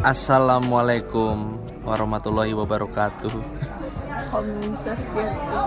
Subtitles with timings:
[0.00, 3.36] Assalamualaikum warahmatullahi wabarakatuh.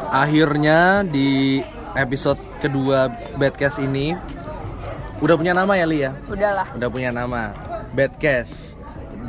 [0.10, 1.62] Akhirnya di
[1.94, 4.18] episode kedua Badcast ini
[5.22, 6.12] udah punya nama ya Lia?
[6.26, 6.66] Udahlah.
[6.74, 7.54] Udah punya nama
[7.94, 8.74] Badcast.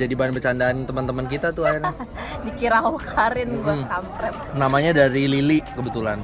[0.00, 1.92] Jadi bahan bercandaan teman-teman kita tuh akhirnya.
[2.48, 4.32] Dikira Karin gua kampret.
[4.56, 6.16] Namanya dari Lili kebetulan.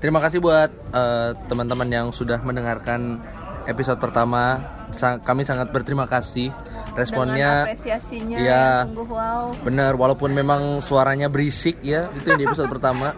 [0.00, 3.20] Terima kasih buat eh, teman-teman yang sudah mendengarkan
[3.68, 4.64] episode pertama.
[4.96, 6.48] Sa- kami sangat berterima kasih
[6.94, 7.52] Dengan responnya.
[7.66, 9.44] apresiasinya yang sungguh wow.
[9.66, 13.12] Bener, walaupun memang suaranya berisik ya, itu yang di episode pertama.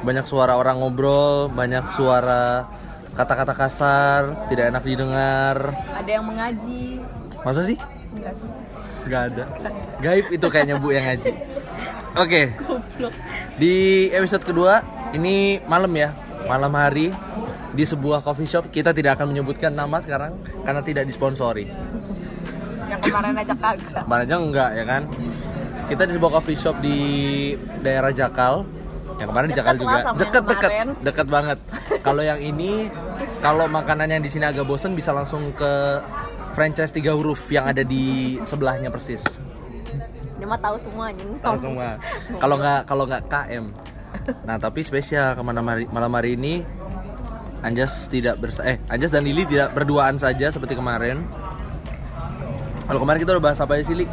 [0.00, 2.64] Banyak suara orang ngobrol, banyak suara
[3.12, 5.76] kata-kata kasar, tidak enak didengar.
[5.92, 7.04] Ada yang mengaji.
[7.44, 7.76] Masa sih?
[8.16, 8.48] Enggak sih.
[9.10, 9.44] Ada.
[10.00, 11.32] Gaib itu kayaknya Bu yang ngaji.
[12.16, 12.52] Oke.
[13.60, 14.80] Di episode kedua,
[15.12, 16.16] ini malam ya,
[16.48, 17.12] malam hari
[17.76, 18.72] di sebuah coffee shop.
[18.72, 21.68] Kita tidak akan menyebutkan nama sekarang karena tidak disponsori.
[22.90, 24.02] Yang kemarin aja kagak.
[24.04, 25.02] Kemarin aja enggak ya kan
[25.86, 26.98] Kita di sebuah coffee shop di
[27.86, 28.66] daerah Jakal
[29.22, 30.70] Yang kemarin di Deket Jakal lah juga Deket deket.
[31.06, 31.58] Deket banget
[32.02, 32.90] Kalau yang ini
[33.38, 36.02] Kalau makanannya di sini agak bosen Bisa langsung ke
[36.52, 39.22] franchise tiga huruf Yang ada di sebelahnya persis
[40.40, 41.30] Ini mah tahu semua anjing.
[41.38, 41.88] Tahu semua
[42.42, 43.64] Kalau nggak kalau nggak KM
[44.44, 46.66] Nah tapi spesial ke malam hari, malam hari ini
[47.60, 51.20] Anjas tidak bersa eh Anjas dan Lili tidak berduaan saja seperti kemarin.
[52.90, 54.06] Kalau kemarin kita udah bahas apa aja sih Li?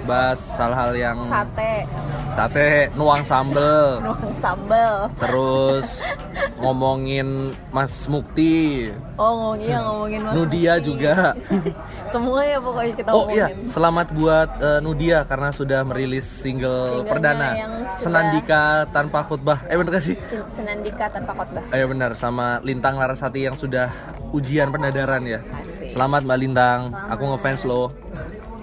[0.00, 1.84] Bahas hal-hal yang Sate,
[2.32, 4.94] sate, nuang sambel, nuang sambel.
[5.18, 6.00] terus
[6.62, 10.86] ngomongin Mas Mukti, Oh ngomongin ngomongin Mas Nudia Mukti.
[10.86, 11.14] juga.
[12.10, 17.06] Semua ya pokoknya kita Oh iya, selamat buat eh, Nudia karena sudah merilis single Singlenya
[17.06, 19.58] perdana sudah- Senandika tanpa khutbah.
[19.66, 20.16] Eh bener gak sih?
[20.20, 21.64] Sen- Senandika tanpa khotbah.
[21.70, 23.88] Ayo benar sama Lintang Larasati yang sudah
[24.30, 25.40] ujian pendadaran ya.
[25.40, 25.90] Asik.
[25.90, 27.94] Selamat Mbak Lintang, aku ngefans lo.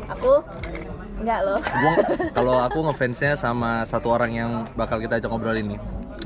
[0.08, 0.44] Aku
[1.18, 1.60] enggak loh.
[1.60, 1.94] Gua
[2.38, 5.76] kalau aku ngefansnya sama satu orang yang bakal kita ajak ngobrol ini.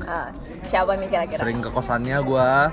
[0.06, 0.28] Ah,
[0.66, 1.40] siapa nih kira-kira?
[1.40, 2.70] Sering ke kosannya gua.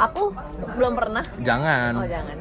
[0.00, 0.32] Aku
[0.76, 1.24] belum pernah.
[1.24, 1.92] Oh Jangan.
[2.08, 2.36] jangan.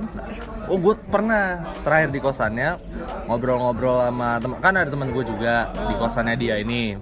[0.69, 2.77] Oh, gue pernah terakhir di kosannya
[3.25, 6.95] ngobrol-ngobrol sama teman kan ada teman gue juga di kosannya dia ini.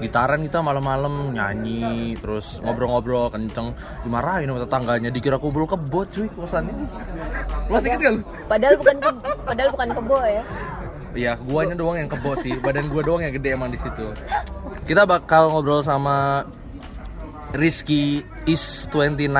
[0.00, 6.72] Gitaran kita malam-malam nyanyi terus ngobrol-ngobrol kenceng dimarahin sama tetangganya dikira kumpul kebo cuy kosannya.
[7.68, 8.20] Masih inget gak lu?
[8.48, 9.10] Padahal bukan ke,
[9.44, 10.44] padahal bukan kebo ya.
[11.10, 12.54] Iya, guanya doang yang kebo sih.
[12.62, 14.14] Badan gua doang yang gede emang di situ.
[14.86, 16.46] Kita bakal ngobrol sama
[17.50, 19.30] Rizky Is 29.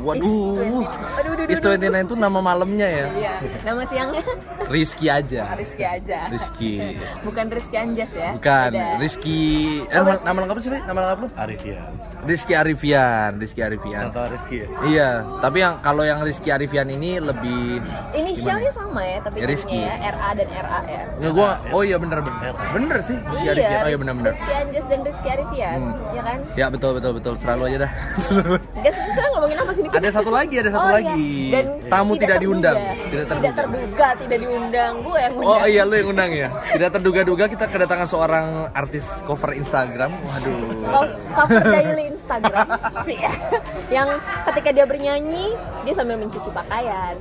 [0.00, 0.84] Waduh.
[1.20, 3.06] Aduh, aduh, Is 29 tuh nama malamnya ya.
[3.12, 3.34] Iya.
[3.62, 4.24] Nama siangnya
[4.72, 5.52] Rizky aja.
[5.60, 6.18] Rizky aja.
[6.32, 6.96] Rizky.
[7.20, 8.32] Bukan Rizky Anjas ya.
[8.36, 8.96] Bukan, Beda.
[8.96, 9.38] Rizky
[9.86, 10.70] eh, nama, nama lengkap sih?
[10.72, 11.28] Nama lengkap lu?
[11.36, 11.84] Arif ya
[12.22, 14.08] Rizky Arifian, Rizky Arifian.
[14.08, 17.80] sama Rizky ya Iya, tapi yang kalau yang Rizky Arifian ini lebih
[18.12, 19.78] Inisialnya sama ya, tapi Ya, Rizky.
[19.78, 21.02] ya RA dan RA ya.
[21.16, 22.52] Nggak gua oh iya bener bener.
[22.70, 23.80] Bener sih Rizky Arifian.
[23.80, 24.32] Oh iya bener bener.
[24.32, 25.92] Rizky Anjas dan Rizky Arifian, Hmm.
[26.10, 26.38] ya kan?
[26.54, 27.92] Ya betul betul betul selalu aja dah.
[28.84, 29.88] Guys, kita ngomongin apa sih ini?
[29.90, 31.28] ada satu lagi, ada satu Oh, lagi.
[31.46, 31.52] iya.
[31.54, 33.10] Dan Tamu tidak, diundang, terduga.
[33.10, 34.08] tidak Tidak terduga.
[34.16, 34.92] tidak diundang.
[35.00, 35.68] Gue yang Oh undang.
[35.68, 36.48] iya lu yang undang ya.
[36.70, 40.10] Tidak terduga-duga kita kedatangan seorang artis cover Instagram.
[40.16, 40.56] Waduh.
[40.82, 42.68] Co- cover daily Instagram
[43.08, 43.16] sih
[43.94, 44.08] yang
[44.46, 47.16] ketika dia bernyanyi dia sambil mencuci pakaian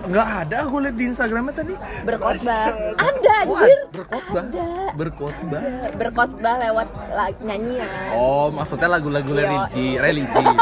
[0.00, 1.74] Enggak ada gue liat di Instagramnya tadi.
[2.02, 4.44] berkhotbah ada anjir berkhotbah.
[4.48, 4.68] Ada.
[4.94, 5.62] Berkhotbah.
[5.94, 9.44] berkhotbah lewat la- nyanyian Oh, maksudnya lagu-lagu Iya.
[9.44, 10.44] religi, religi.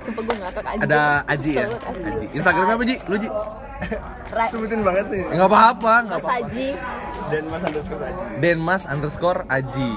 [0.00, 1.66] sumpah gue ngakak aja Ada Aji ya?
[1.68, 2.02] Aji.
[2.02, 2.26] Aji.
[2.32, 2.96] Instagramnya apa Ji?
[3.04, 3.28] Lu Ji?
[4.28, 6.46] Ra- sebutin banget nih Enggak apa-apa, enggak Mas apa-apa.
[6.48, 6.68] Aji
[7.28, 9.90] dan mas underscore aja Denmas underscore Aji.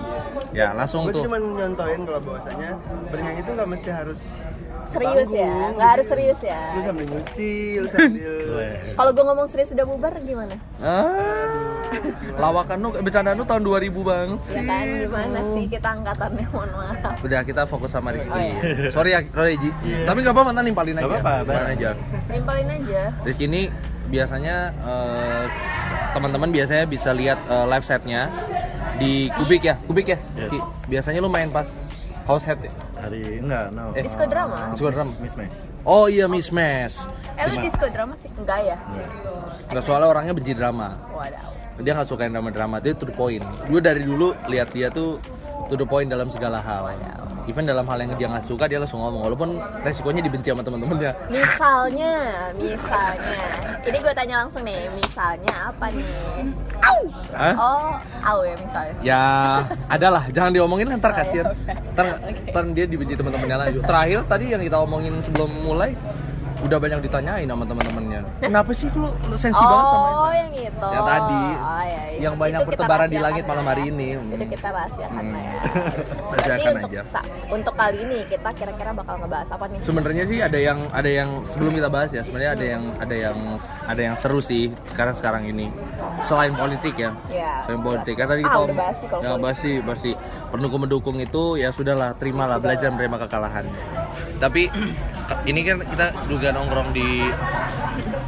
[0.51, 1.23] Ya, langsung gue tuh.
[1.23, 2.69] cuma nyontoin kalau bahwasanya
[3.07, 4.19] bernyanyi itu nggak mesti harus
[4.85, 8.33] serius ya nggak harus serius lu ya sambil nyuci lu sambil
[8.99, 10.51] kalau gue ngomong serius sudah bubar gimana
[10.83, 11.87] Ah,
[12.37, 14.29] lawakan lu, bercanda lu tahun 2000 bang.
[14.49, 18.27] ya kan gimana sih kita angkatannya mohon maaf Udah kita fokus sama Rizky.
[18.27, 18.89] Oh, iya.
[18.89, 19.69] Sorry ya, sorry Ji.
[20.01, 21.05] Tapi nggak apa-apa, ntar nimpalin aja.
[21.05, 21.89] Nggak apa-apa, Nimpalin aja.
[22.27, 23.61] nimpalin aja Rizky ini
[24.07, 25.45] biasanya eh,
[26.11, 28.27] teman-teman biasanya bisa lihat eh, live setnya
[29.01, 30.17] di Kubik ya, Kubik ya.
[30.37, 30.85] Yes.
[30.85, 31.89] Biasanya lu main pas
[32.23, 32.71] house head ya.
[33.01, 34.05] hari enggak no Eh.
[34.05, 35.17] disco drama Disco drum.
[35.17, 37.09] miss miss Oh iya Miss Mes.
[37.33, 38.77] eh lu disco drama sih enggak ya
[39.67, 40.93] Nggak soalnya orangnya benci drama.
[41.09, 41.49] waduh
[41.81, 42.77] Dia nggak suka yang drama-drama.
[42.77, 43.41] Dia to the point.
[43.65, 45.17] Gue dari dulu lihat dia tuh
[45.71, 46.91] to the point dalam segala hal.
[47.47, 49.55] Even dalam hal yang dia nggak suka dia langsung ngomong walaupun
[49.87, 51.15] resikonya dibenci sama teman-temannya.
[51.31, 52.13] Misalnya,
[52.59, 53.43] misalnya,
[53.87, 56.05] ini gue tanya langsung nih, misalnya apa nih?
[57.31, 57.55] Hah?
[57.55, 57.89] Oh,
[58.27, 58.93] au ya misalnya.
[59.01, 59.23] Ya,
[59.87, 61.45] adalah jangan diomongin lah, ntar Oh, iya, kasihan.
[61.91, 62.05] Ntar,
[62.51, 63.77] ntar dia dibenci teman-temannya lagi.
[63.83, 65.95] Terakhir tadi yang kita omongin sebelum mulai
[66.61, 68.21] udah banyak ditanyain sama teman-temannya.
[68.39, 70.13] Kenapa sih lu lu sensi banget sama itu?
[70.13, 70.87] Oh, yang itu.
[70.87, 72.19] Yang tadi, Oh, iya, iya.
[72.21, 73.91] yang banyak Itu bertebaran di langit malam lah hari ya.
[73.91, 74.09] ini.
[74.13, 74.49] Itu Hmm.
[74.49, 75.33] kita rahasiakan Hmm.
[75.33, 75.51] ya.
[76.31, 77.01] Rahasiakan aja.
[77.01, 79.77] untuk untuk kali ini kita kira-kira bakal ngebahas apa nih?
[79.81, 83.37] Sebenarnya sih ada yang ada yang sebelum kita bahas ya, sebenarnya ada yang ada yang
[83.83, 85.69] ada yang seru sih sekarang sekarang ini.
[86.21, 87.11] Selain politik ya.
[87.27, 87.61] Ya.
[87.63, 90.15] Selain politik kan tadi Ah, kita udah bahas sih ya, bahas sih, bahas sih.
[90.49, 93.65] pendukung mendukung itu ya sudahlah terimalah belajar menerima kekalahan.
[94.37, 94.61] Tapi
[95.43, 97.23] ini kan kita juga nongkrong di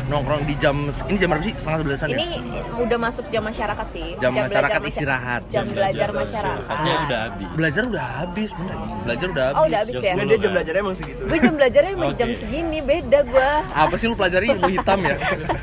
[0.03, 0.75] nongkrong di jam
[1.07, 2.17] ini jam berapa sih setengah sebelasan ya?
[2.17, 2.37] Ini
[2.75, 4.07] udah masuk jam masyarakat sih.
[4.17, 5.41] Jam belajar masyarakat masya- istirahat.
[5.43, 6.75] Jam, Jam belajar belajar masyarakat.
[7.03, 7.47] udah habis.
[7.53, 8.75] Belajar udah habis bener.
[9.03, 9.57] Belajar udah habis.
[9.57, 10.07] Oh, udah habis Jam ya?
[10.07, 10.23] sepuluh.
[10.23, 12.39] Nggak, dia jam belajarnya emang segitu Gue jam belajarnya emang jam Oke.
[12.39, 13.51] segini, beda gua.
[13.73, 15.15] Apa sih lu pelajari ilmu hitam ya?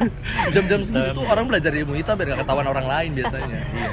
[0.55, 3.59] Jam-jam segitu tuh orang belajar ilmu hitam biar gak ketahuan orang lain biasanya.
[3.71, 3.91] Iya.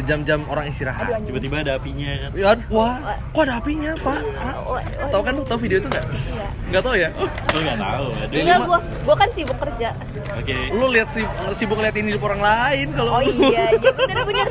[0.00, 1.22] Jam-jam orang istirahat.
[1.22, 2.30] Tiba-tiba ada apinya kan.
[2.32, 2.94] Ya, wah,
[3.26, 4.18] kok ada apinya, Pak?
[4.36, 4.54] Hah?
[4.56, 6.06] Oh, oh, Tahu kan lu tahu video itu nggak?
[6.06, 6.46] Iya.
[6.70, 7.08] Nggak tahu ya?
[7.12, 8.06] Oh, Lo nggak tahu.
[8.12, 8.34] Ada.
[8.36, 9.88] Enggak, gua gua kan sibuk kerja.
[10.32, 10.56] Oke.
[10.70, 14.46] lu lihat sih sibuk ngeliatin hidup orang lain kalau Oh iya, iya bener-bener.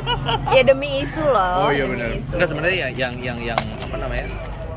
[0.50, 1.66] Ya demi isu loh.
[1.66, 2.08] Oh iya benar.
[2.12, 2.30] isu.
[2.34, 4.26] Enggak sebenarnya ya yang yang yang apa namanya?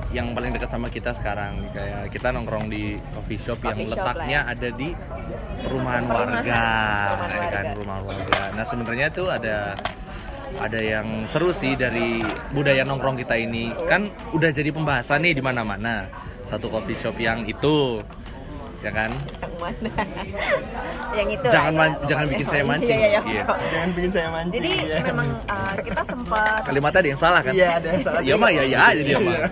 [0.10, 3.98] Yang paling dekat sama kita sekarang kayak kita nongkrong di coffee shop yang Coffee shop
[4.00, 4.54] letaknya lah ya.
[4.54, 4.89] ada di
[5.60, 6.30] perumahan Perumahan.
[6.30, 6.63] warga,
[7.10, 7.74] Perumahan ya kan warga.
[7.74, 8.42] perumahan warga.
[8.54, 9.57] Nah sebenarnya tuh ada
[10.59, 12.21] ada yang seru sih dari
[12.53, 13.73] budaya nongkrong kita ini.
[13.89, 16.07] Kan udah jadi pembahasan nih di mana-mana.
[16.47, 18.03] Satu coffee shop yang itu.
[18.83, 19.11] Ya kan?
[21.13, 21.45] Yang itu.
[21.45, 22.98] Jangan lah ya, jangan bikin saya mancing.
[22.98, 23.44] Iya, iya, Iya.
[23.68, 25.00] jangan bikin saya mancing Jadi ya.
[25.04, 28.50] memang uh, kita sempat kalimatnya ada yang salah kan iya ada yang salah Iya mah
[28.50, 29.45] ya ya aja dia mah Iya.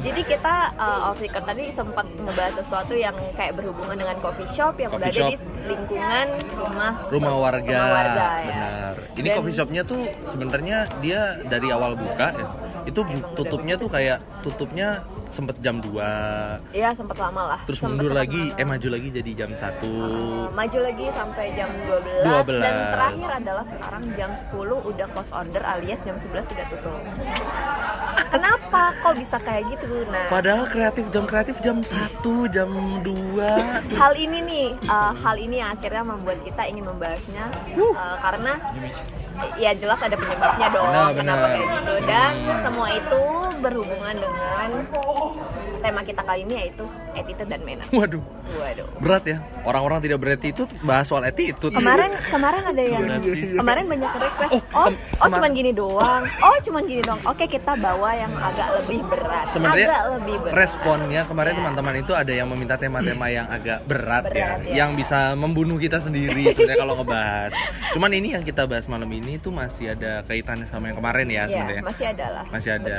[0.00, 4.74] jadi kita uh, off record tadi sempat ngebahas sesuatu yang kayak berhubungan dengan coffee shop
[4.76, 5.36] yang Coffee udah ada di
[5.66, 8.48] lingkungan rumah rumah warga, Rumah warga, ya.
[8.48, 12.46] benar ini Dan- coffee shopnya tuh sebenarnya dia dari awal buka ya,
[12.82, 13.00] itu
[13.34, 14.88] tutupnya tuh kayak tutupnya
[15.30, 15.94] sempet jam 2
[16.72, 18.58] ya sempat lama lah terus Sempet- mundur sempet lagi lama.
[18.58, 22.58] eh maju lagi jadi jam 1 Uh, maju lagi sampai jam 12, 12.
[22.58, 24.50] dan terakhir adalah sekarang jam 10
[24.82, 26.98] udah close order alias jam 11 sudah tutup.
[28.30, 30.06] Kenapa kok bisa kayak gitu?
[30.06, 32.70] Nah, padahal kreatif jam kreatif jam 1 jam
[33.02, 33.10] 2
[33.92, 37.44] hal ini nih, uh, hal ini akhirnya membuat kita ingin membahasnya
[37.76, 38.52] uh, karena
[39.56, 41.50] ya jelas ada penyebabnya dong Benar, kenapa benar.
[41.50, 42.60] kayak gitu dan Hmm.
[42.62, 43.22] semua itu
[43.60, 44.68] berhubungan dengan
[45.80, 47.84] tema kita kali ini yaitu attitude dan manner.
[47.90, 48.86] waduh Waduh.
[48.98, 53.02] berat ya orang-orang tidak itu bahas soal attitude Kemarin kemarin ada yang
[53.54, 54.52] kemarin banyak request.
[54.52, 56.22] Oh, Oh, kem- oh cuman gini doang.
[56.40, 57.20] Oh, cuman gini doang.
[57.22, 59.44] Oke, kita bawa yang agak lebih berat.
[59.46, 60.54] sebenarnya agak lebih berat.
[60.56, 61.58] responnya kemarin Ya.
[61.58, 64.74] teman-teman itu ada yang meminta tema-tema yang agak berat, Berat, ya, ya.
[64.76, 67.50] yang bisa membunuh kita sendiri sebenarnya kalau ngebahas.
[67.92, 71.34] Cuman ini yang kita bahas malam ini tuh masih ada kaitannya sama yang kemarin ya
[71.40, 71.82] Ya, sebenarnya.
[71.84, 72.44] masih ada lah.
[72.48, 72.94] Masih ada.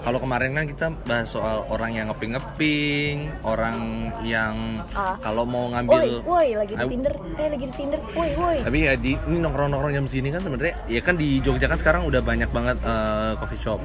[0.00, 3.76] Kalau kemarin kan kita bahas soal orang yang ngeping-ngeping, orang
[4.22, 4.54] yang
[4.90, 5.14] Ah.
[5.18, 6.86] kalau mau ngambil woi, lagi di.
[6.90, 7.14] Tinder.
[7.36, 8.00] Eh, lagi di Tinder.
[8.10, 8.58] Woi, woi.
[8.60, 12.02] tapi ya di ini nongkrong-nongkrong jam sini kan sebenarnya ya kan di Jogja kan sekarang
[12.04, 13.80] udah banyak banget eh, coffee shop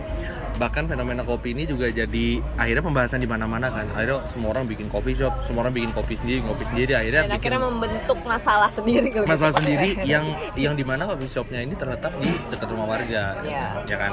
[0.55, 2.25] bahkan fenomena kopi ini juga jadi
[2.55, 6.15] akhirnya pembahasan di mana-mana kan akhirnya semua orang bikin coffee shop semua orang bikin kopi
[6.15, 9.59] sendiri ngopi sendiri akhirnya Dan bikin akhirnya membentuk masalah sendiri masalah gitu.
[9.59, 10.25] sendiri yang
[10.55, 13.65] yang di mana coffee shopnya ini terletak di dekat rumah warga Iya.
[13.85, 14.11] ya kan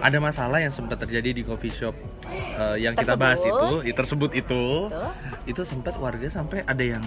[0.00, 1.96] ada masalah yang sempat terjadi di coffee shop
[2.28, 3.56] eh, yang kita bahas Tersebut.
[3.56, 4.62] itu ya, tersebut itu
[5.46, 7.04] itu sempat warga sampai ada yang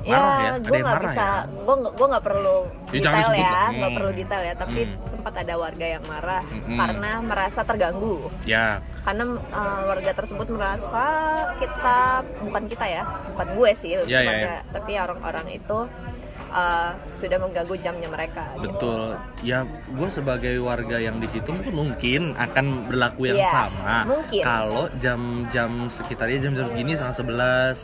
[0.00, 2.56] Ya, marah ya, ada gue yang marah bisa, ya gue nggak gue nggak perlu
[2.88, 3.96] Ya, detail ya, nggak Hmm.
[3.98, 4.54] perlu detail ya.
[4.56, 4.96] Tapi Hmm.
[5.04, 6.78] sempat ada warga yang marah Hmm.
[6.78, 8.16] karena merasa terganggu.
[8.46, 11.04] ya karena uh, warga tersebut merasa
[11.56, 11.98] kita
[12.40, 15.78] bukan kita ya bukan gue sih Ya, ya, tepatnya, tapi orang-orang itu
[16.50, 18.68] uh, sudah mengganggu jamnya mereka gitu.
[18.74, 19.08] Betul.
[19.40, 23.96] Ya, gue sebagai warga yang di situ mungkin mungkin akan berlaku yang Iya, sama.
[24.04, 24.42] mungkin.
[24.42, 27.78] Kalau jam-jam sekitarnya jam-jam segini setengah sebelas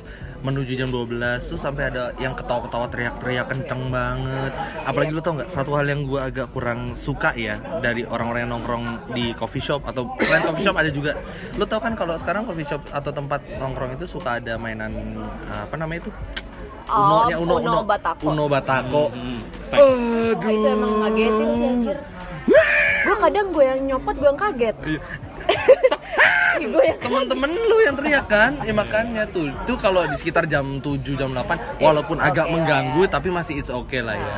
[0.45, 4.53] menuju jam 12 tuh sampai ada yang ketawa-ketawa teriak-teriak kenceng banget.
[4.85, 5.17] Apalagi Iya.
[5.17, 8.85] lu tau nggak satu hal yang gue agak kurang suka ya dari orang-orang yang nongkrong
[9.17, 11.17] di coffee shop atau selain coffee shop ada juga.
[11.57, 14.93] Lu tau kan kalau sekarang coffee shop atau tempat nongkrong itu suka ada mainan
[15.49, 16.13] apa namanya itu?
[16.85, 18.25] Oh, Unonya, uno, Uno Batako.
[18.29, 19.05] Uno Batako.
[19.09, 19.81] Hmm, stacks.
[19.81, 21.99] Oh, itu emang ngagetin sih anjir
[23.05, 25.01] gue kadang gue yang nyopot gue yang kaget Iya.
[26.65, 31.03] yang temen-temen lu yang teriak kan ya makanya tuh itu kalau di sekitar jam 7
[31.19, 33.11] jam 8 walaupun It's agak okay mengganggu ya.
[33.11, 34.29] tapi masih it's okay lah ya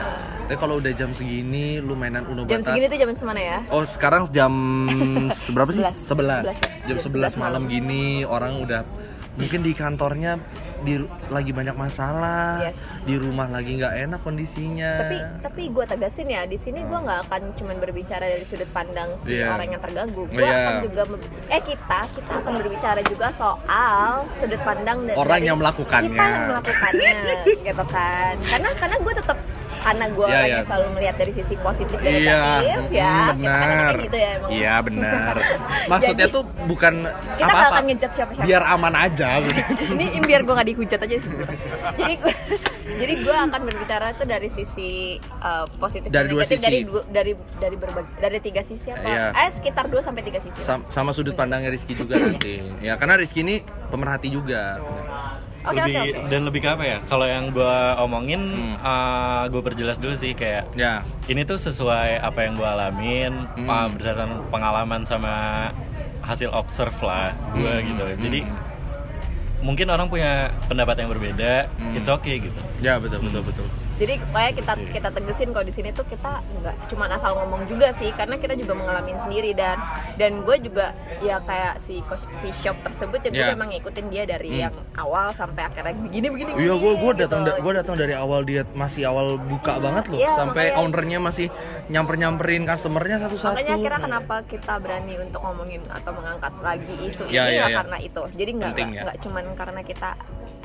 [0.46, 3.84] tapi kalau udah jam segini lu mainan Uno jam segini tuh jam semana ya oh
[3.86, 4.50] sekarang jam
[5.46, 5.96] seberapa sih Sebelas.
[6.00, 6.54] 11 Sebelas ya.
[6.88, 7.62] jam Jam 11 malam malam.
[7.66, 8.82] gini orang udah
[9.36, 10.40] mungkin di kantornya
[10.86, 10.94] di
[11.28, 12.78] lagi banyak masalah Yes.
[13.02, 17.26] di rumah lagi nggak enak kondisinya tapi tapi gue tegasin ya di sini gue nggak
[17.26, 19.50] akan cuman berbicara dari sudut pandang si Iya.
[19.50, 20.54] orang yang terganggu gue Iya.
[20.56, 21.02] akan juga
[21.48, 26.06] eh kita kita akan berbicara juga soal sudut pandang da- Orang dari yang melakukannya.
[26.08, 27.12] kita yang melakukannya
[27.66, 29.38] gitu kan karena karena gue tetap
[29.86, 30.42] karena gue iya.
[30.50, 33.62] yang selalu melihat dari sisi positif dan Iya, negatif ya mm, kan benar.
[33.86, 35.34] kayak gitu ya emang Iya benar.
[35.92, 37.70] Maksudnya Jadi, tuh bukan kita nggak apa-apa.
[37.72, 39.28] akan ngejat siapa-siapa Biar aman aja.
[39.38, 39.82] gitu.
[39.94, 41.32] ini biar gue nggak dihujat aja sih
[41.94, 42.34] jadi gue
[43.00, 44.90] jadi gue akan berbicara tuh dari sisi
[45.38, 46.64] uh, positif Dari dan dua negatif sisi.
[46.64, 49.24] dari dua- dari dari berbagai dari tiga sisi apa Iya.
[49.32, 50.58] eh sekitar 2 sampai tiga sisi.
[50.60, 52.58] Sam- sama sudut pandangnya Rizky juga nanti.
[52.80, 54.82] Ya karena Rizky ini pemerhati juga.
[55.66, 58.42] Oke lebih oke dan lebih ke apa ya kalau yang gue omongin
[58.76, 59.46] Hmm.
[59.46, 61.02] gue perjelas dulu sih kayak Ya.
[61.26, 63.66] ini tuh sesuai apa yang gue alamin Hmm.
[63.66, 65.34] uh, berdasarkan pengalaman sama
[66.22, 67.86] hasil observe lah gue Hmm.
[67.86, 68.58] gitu jadi Hmm.
[69.62, 71.94] mungkin orang punya pendapat yang berbeda Hmm.
[71.94, 73.66] it's okay gitu Ya betul betul betul.
[73.96, 74.86] Jadi kayak kita Sih.
[74.92, 78.52] kita tegesin kalau di sini tuh kita nggak cuma asal ngomong juga sih karena kita
[78.52, 79.80] juga mengalami sendiri dan
[80.14, 83.52] dan gue juga ya kayak si coffee shop tersebut ya gue Ya.
[83.52, 84.62] memang ngikutin dia dari Hmm.
[84.62, 87.58] yang awal sampai akhirnya begini begini Iya, gue gue begini, datang gitu.
[87.58, 91.46] gue datang dari awal dia masih awal buka banget loh, Iya, sampai makanya- ownernya masih
[91.86, 93.54] nyamper nyamperin customernya satu-satu.
[93.54, 97.66] Makanya kira kenapa kita berani untuk ngomongin atau mengangkat lagi isu Ya, ini ya, ya,
[97.66, 97.76] ya.
[97.78, 98.22] karena itu.
[98.30, 99.22] Jadi nggak nggak ya.
[99.22, 100.10] cuman karena kita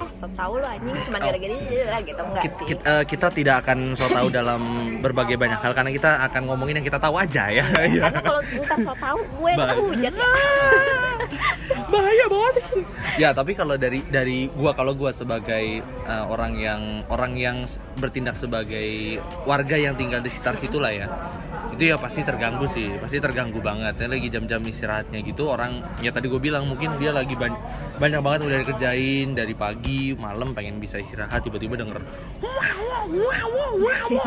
[0.01, 1.25] eh so tau lo anjing cuman Oh.
[1.27, 2.65] gara-gara ini lah gitu enggak Kit- sih.
[2.67, 4.61] kit- eh, kita tidak akan so tahu dalam
[4.99, 7.65] berbagai banyak hal karena kita akan ngomongin yang kita tahu aja ya.
[7.83, 8.01] Iya.
[8.03, 10.29] karena kalau ntar so tau gue hujat ya.
[11.91, 12.59] Bahaya bos.
[13.15, 17.57] ya tapi kalau dari dari gua kalau gua sebagai eh, orang yang orang yang
[17.93, 21.07] bertindak sebagai warga yang tinggal di sekitar situ lah ya
[21.71, 23.95] itu ya pasti terganggu sih pasti terganggu banget.
[23.97, 27.57] Ya lagi jam-jam istirahatnya gitu orang ya tadi gue bilang mungkin dia lagi ban-
[27.97, 32.01] banyak banget udah dikerjain dari pagi malam pengen bisa istirahat tiba-tiba denger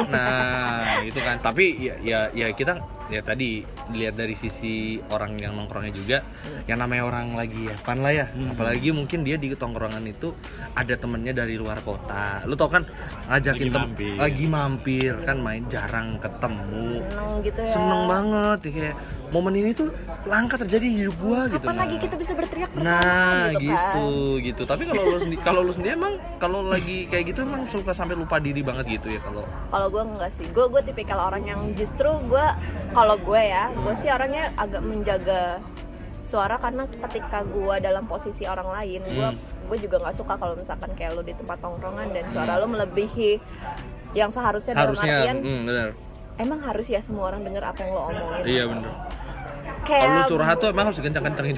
[0.09, 1.37] nah itu kan.
[1.43, 2.81] Tapi ya ya, ya kita
[3.15, 3.63] ya tadi
[3.95, 6.19] lihat dari sisi orang yang nongkrongnya juga
[6.67, 10.35] yang namanya orang lagi ya fun lah ya apalagi mungkin dia di tongkrongan itu
[10.75, 12.83] ada temennya dari luar kota lu tau kan
[13.31, 14.15] ngajakin Lagi mampir.
[14.19, 17.71] lagi mampir kan main jarang ketemu Seneng gitu ya.
[17.71, 18.97] seneng banget ya, kayak
[19.31, 19.89] momen ini tuh
[20.27, 21.83] langka terjadi di hidup gua gitu Kapan nah.
[21.87, 24.45] lagi kita bisa berteriak bersama Nah, gitu, gitu, kan?
[24.47, 24.63] gitu.
[24.65, 28.15] Tapi kalau lu sendiri, kalau lu sendiri emang kalau lagi kayak gitu emang suka sampai
[28.19, 29.45] lupa diri banget gitu ya kalau.
[29.71, 32.09] Kalau gue enggak sih, gue gue tipikal orang yang justru
[32.95, 35.61] kalau gue ya, gue sih orangnya agak menjaga
[36.25, 39.69] suara karena ketika gue dalam posisi orang lain, gue Hmm.
[39.69, 43.37] gue juga nggak suka kalau misalkan kayak lo di tempat tongkrongan dan suara lo melebihi
[44.17, 45.89] yang seharusnya dalam Harusnya, artian hmm, bener.
[46.41, 48.43] emang harus ya semua orang dengar apa yang lo omongin.
[48.49, 48.93] Iya bener.
[49.85, 51.57] Kayak Kalau lu curhat tuh emang harus kencang-kencangin.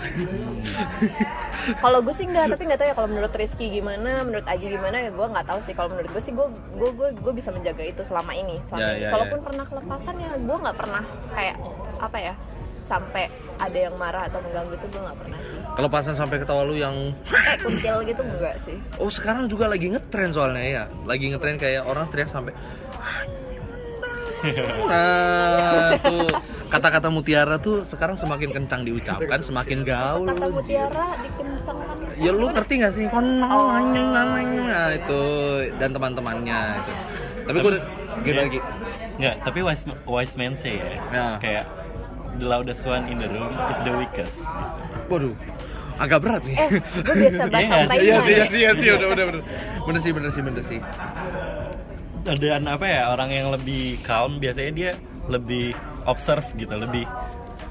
[1.82, 4.96] kalau gue sih nggak, tapi nggak tahu ya kalau menurut Rizky gimana, menurut Aji gimana
[4.98, 5.72] ya gue nggak tahu sih.
[5.72, 8.56] Kalau menurut gue sih gue gue gue gue bisa menjaga itu selama ini.
[8.66, 9.00] Selama Ya, ini.
[9.00, 9.44] ya, Kalaupun ya.
[9.44, 11.56] pernah kelepasan ya gue nggak pernah kayak
[11.96, 12.34] apa ya
[12.76, 13.24] sampai
[13.56, 15.58] ada yang marah atau mengganggu itu gue nggak pernah sih.
[15.74, 16.94] Kelepasan sampai ketawa lu yang
[17.26, 18.76] Eh kuntil gitu enggak sih.
[18.98, 22.52] Oh sekarang juga lagi ngetren soalnya ya Lagi ngetren kayak orang teriak sampai
[24.86, 26.28] Nah tuh
[26.66, 31.96] Kata-kata mutiara tuh sekarang semakin kencang diucapkan Semakin gaul Kata mutiara dikencangkan.
[32.16, 33.06] Ya lu ngerti gak sih?
[33.06, 33.70] Konong Oh.
[33.70, 34.06] anjing.
[34.10, 35.22] Nah itu
[35.76, 36.92] Dan teman-temannya itu
[37.42, 37.72] Tapi gue
[38.22, 38.58] gitu lagi
[39.16, 41.26] Nggak, tapi wise, wise man say ya, Ya.
[41.40, 41.64] kayak
[42.36, 44.44] the loudest one in the room is the weakest.
[45.08, 45.32] Waduh
[45.96, 46.68] Agak berat nih Eh,
[47.00, 47.96] gue biasa bahasa Iya, Thailand.
[47.96, 49.42] Iya sih, iya sih, iya sih, udah, udah, udah.
[49.88, 50.80] Bener sih, bener sih, bener sih.
[52.26, 54.90] Dan apa ya, orang yang lebih calm biasanya dia
[55.26, 57.04] lebih observe gitu, lebih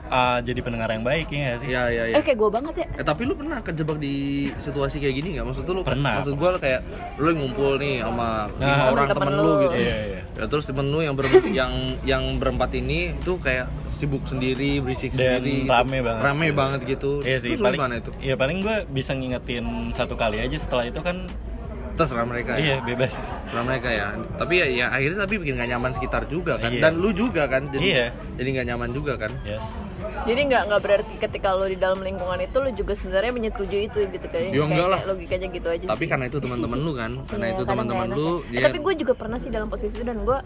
[0.10, 1.68] uh, jadi pendengar yang baik ya nggak sih?
[1.72, 2.16] Iya, iya, iya.
[2.20, 2.88] Eh kayak gue banget ya.
[3.00, 4.16] Eh tapi lu pernah kejebak di
[4.60, 5.46] situasi kayak gini nggak?
[5.46, 6.14] Maksud lu Pernah.
[6.22, 6.82] Maksud gua kayak
[7.18, 8.92] lu ngumpul nih sama lima Nah.
[8.92, 9.44] orang Temen temen lu.
[9.44, 9.76] lu gitu.
[9.78, 10.22] Iya, iya.
[10.36, 11.26] Ya, terus temen lu yang ber
[11.60, 15.64] yang yang berempat ini tuh kayak sibuk sendiri, berisik Dan sendiri.
[15.64, 16.22] rame banget.
[16.28, 17.24] Rame banget gitu.
[17.24, 18.12] Iya sih, Terus paling itu?
[18.20, 21.24] Iya paling gue bisa ngingetin satu kali aja setelah itu kan
[21.96, 22.52] Terserah mereka.
[22.56, 22.78] iya Ya.
[22.82, 23.12] bebas.
[23.12, 24.08] Terserah mereka ya.
[24.36, 26.70] Tapi ya, ya akhirnya tapi bikin gak nyaman sekitar juga kan.
[26.70, 26.82] Iya.
[26.82, 27.64] Dan lu juga kan.
[27.66, 28.06] Jadi, Iya.
[28.34, 29.32] Jadi gak nyaman juga kan.
[29.42, 29.64] Yes.
[30.18, 33.98] Jadi nggak nggak berarti ketika lo di dalam lingkungan itu lo juga sebenarnya menyetujui itu
[34.02, 35.00] gitu kayak Ya, enggak lah.
[35.00, 36.10] kayak logikanya gitu aja Tapi sih.
[36.10, 37.12] karena itu teman-teman lu kan.
[37.30, 38.30] Karena Iya, itu teman-teman lu.
[38.46, 38.52] ya.
[38.52, 40.38] Dia- tapi gue juga pernah sih dalam posisi itu dan gue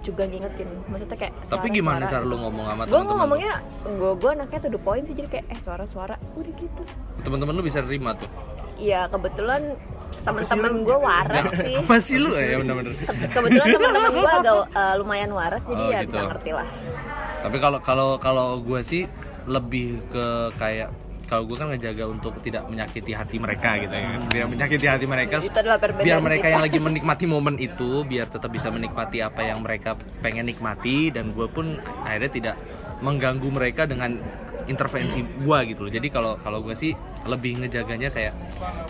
[0.00, 3.04] juga ngingetin maksudnya kayak Tapi gimana cara lu ngomong sama gue teman-teman?
[3.04, 3.18] lu?
[3.18, 3.52] ngomongnya
[3.84, 6.82] gue gue anaknya tuh the point sih jadi kayak eh suara-suara udah gitu
[7.18, 8.30] Teman-teman lu bisa nerima tuh.
[8.74, 9.74] Iya kebetulan
[10.18, 11.74] teman-teman gue waras sih.
[11.82, 12.30] Masih lu?
[12.32, 12.92] Ya benar-benar.
[13.28, 16.14] kebetulan teman-teman gue agak eh, lumayan waras jadi Oh, ya gitu.
[16.14, 16.68] bisa ngerti lah.
[17.38, 19.02] Tapi kalau kalau kalau gue sih
[19.46, 20.90] lebih ke kayak
[21.24, 24.16] kalau gue kan ngejaga untuk tidak menyakiti hati mereka gitu ya.
[24.26, 25.34] Tidak menyakiti hati mereka.
[25.38, 26.52] Itu adalah perbedaan biar mereka kita.
[26.56, 31.32] yang lagi menikmati momen itu biar tetap bisa menikmati apa yang mereka pengen nikmati dan
[31.32, 32.56] gue pun akhirnya tidak
[32.98, 34.18] mengganggu mereka dengan
[34.68, 35.92] intervensi gue gitu loh.
[35.92, 36.92] Jadi kalau kalau gue sih
[37.24, 38.32] lebih ngejaganya kayak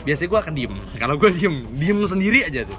[0.02, 0.75] biasanya gue akan diem.
[1.02, 2.78] Kalau gue diem diem sendiri aja tuh.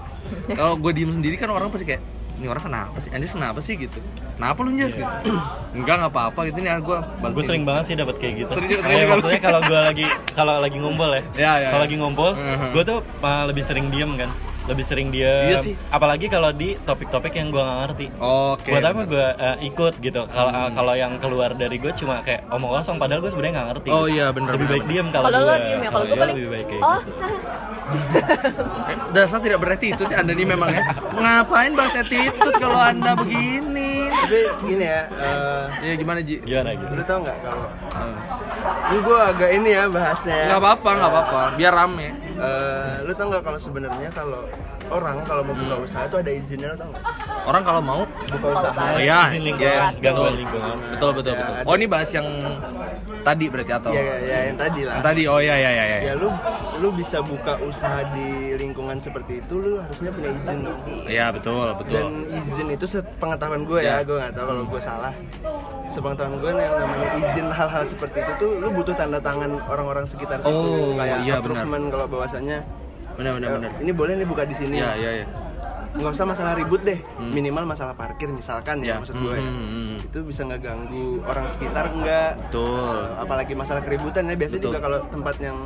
[0.51, 2.03] Kalau gue diem sendiri kan orang pasti kayak
[2.39, 3.09] ini orang kenapa sih?
[3.11, 3.75] Anjir kenapa sih?
[3.75, 3.99] gitu.
[4.39, 5.03] Kenapa lu gitu.
[5.75, 6.39] Enggak nggak apa-apa.
[6.47, 6.97] Gitu nih gue
[7.35, 8.51] gue sering banget sih dapat kayak gitu.
[8.55, 11.87] Sering sering maksudnya kalau gue lagi kalau lagi ngumpul ya, Ya, ya, kalau ya.
[11.91, 12.67] lagi ngumpul, Mhm.
[12.71, 14.31] gue tuh uh, lebih sering diem kan,
[14.69, 15.49] lebih sering diem.
[15.49, 15.73] Iya sih.
[15.89, 18.05] Apalagi kalau di topik-topik yang gue gak ngerti.
[18.15, 20.21] oke Buat apa gue uh, ikut gitu?
[20.27, 20.75] Kalau uh, Hmm.
[20.75, 23.89] kalau yang keluar dari gue cuma kayak omong kosong, padahal gue sebenarnya nggak ngerti.
[23.89, 24.93] Oh iya, bener, Lebih bener, baik bener.
[24.93, 25.57] diem kalau kalau lo gue.
[25.59, 27.11] diem ya kalau gue iya, paling lebih baik kayak oh gitu.
[27.89, 34.39] Eh, dasar tidak beretitude anda nih memang ya ngapain bahas attitude kalau anda begini Tapi
[34.63, 36.37] gini ya, eh, ya gimana Ji?
[36.39, 36.91] Gimana gitu?
[36.91, 38.15] lu tau nggak kalau Eh,
[38.87, 40.35] ini gue agak ini ya bahasnya.
[40.35, 40.45] ya.
[40.47, 44.41] nggak apa-apa nggak apa-apa biar rame Eh, lu tau nggak kalau sebenarnya kalau
[44.89, 46.91] orang kalau mau buka usaha itu ada izinnya tau
[47.41, 48.81] orang kalau mau Buka usaha.
[48.89, 50.01] Oh, iya, izin iya, lingkungan, betul.
[50.01, 50.75] gangguan lingkungan.
[50.87, 51.65] betul betul Ya, betul ada.
[51.65, 52.27] oh ini bahas yang
[53.19, 54.93] tadi berarti atau Iya, ya, yang tadi lah.
[54.93, 56.29] yang tadi oh iya iya iya Ya iya lu
[56.77, 60.59] lu bisa buka usaha di lingkungan seperti itu lu harusnya punya izin
[61.05, 63.95] iya betul betul Dan izin itu sepengetahuan gue ya, Ya.
[64.01, 65.13] gue nggak tahu kalau gue salah.
[65.87, 70.37] Sepengetahuan gue yang namanya izin hal-hal seperti itu tuh lu butuh tanda tangan orang-orang sekitar
[70.39, 71.65] situ Oh, kayak iya, benar.
[71.65, 72.57] approval kalau bahwasannya
[73.19, 74.75] benar benar eh, benar ini boleh nih buka di sini.
[74.77, 75.27] iya iya iya
[75.89, 77.33] Nggak usah masalah ribut deh, Hmm.
[77.33, 79.33] minimal masalah parkir misalkan ya, Ya, maksud gue.
[79.33, 79.97] hmm, hmm, hmm.
[80.05, 82.37] Itu bisa ngeganggu orang sekitar enggak?
[82.39, 84.69] betul apalagi masalah keributan ya biasanya Betul.
[84.69, 85.57] juga kalau tempat yang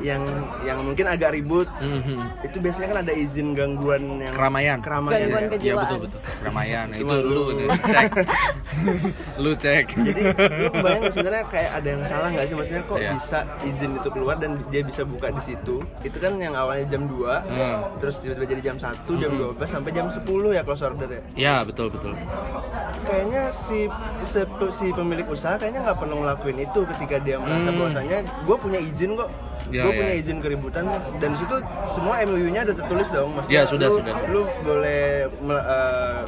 [0.00, 0.22] yang
[0.60, 2.22] yang mungkin agak ribut Hmm, hmm.
[2.42, 5.46] itu biasanya kan ada izin gangguan yang keramaian keramaian Gangguan ya.
[5.46, 5.80] ke- Iya kejiwaan.
[5.82, 8.10] betul betul keramaian itu lu lu- cek
[9.42, 12.98] lu cek jadi lu kebayang nggak sebenarnya kayak ada yang salah nggak sih maksudnya kok
[12.98, 13.10] Iya.
[13.14, 17.02] bisa izin itu keluar dan dia bisa buka di situ itu kan yang awalnya jam
[17.04, 17.78] 2 Hmm.
[17.98, 21.54] terus tiba-tiba jadi jam 1 jam 12 sampai jam 10 ya close order ya ya
[21.62, 22.12] betul betul
[23.02, 23.86] kayaknya si
[24.24, 24.40] si,
[24.70, 27.78] si pemilik usaha kayaknya nggak perlu ngelakuin itu ketika dia merasa Hmm.
[27.78, 29.30] bahwasanya gue punya izin kok
[29.68, 29.98] Ya, gue ya.
[29.98, 30.84] punya izin keributan
[31.16, 31.56] dan di situ
[31.88, 34.14] semua MOU-nya udah tertulis dong Ya, maksudnya sudah, lu, sudah.
[34.26, 35.02] lu boleh
[35.40, 36.20] mel- eh,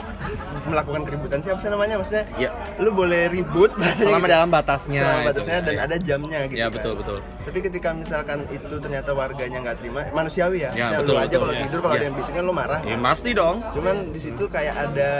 [0.64, 2.51] melakukan keributan siapa sih namanya maksudnya Ya.
[2.77, 4.33] lu boleh ribut selama gitu.
[4.33, 5.29] dalam batasnya selama itu.
[5.29, 5.81] batasnya dan Ya.
[5.83, 6.72] ada jamnya gitu ya kan.
[6.72, 11.12] betul betul tapi ketika misalkan itu ternyata warganya nggak terima manusiawi ya, Ya, Misalnya betul,
[11.12, 11.62] lu aja kalau yes.
[11.62, 11.98] tidur kalau Ya.
[11.98, 15.12] ada yang bising kan lu marah ya pasti dong cuman di situ kayak ada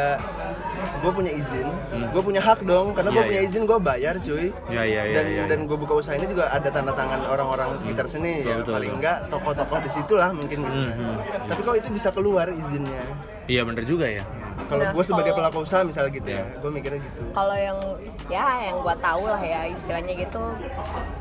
[0.95, 2.09] gue punya izin Hmm.
[2.09, 3.49] gue punya hak dong karena gue Iya, punya iya.
[3.49, 6.49] izin gue bayar cuy ya ya ya dan ya, dan gue buka usaha ini juga
[6.49, 10.31] ada tanda tangan orang-orang sekitar sini Betul, ya betul, paling enggak tokoh-tokoh di situ lah
[10.31, 11.15] mungkin gitu Hmm, hmm.
[11.45, 13.03] tapi kok itu bisa keluar izinnya
[13.47, 14.25] iya bener juga ya
[14.63, 16.45] kalau Nah, gue sebagai kalau- pelaku usaha misalnya gitu ya Iya.
[16.57, 17.79] gue mikirnya gitu kalau yang
[18.27, 20.43] ya yang gue tahu lah ya istilahnya gitu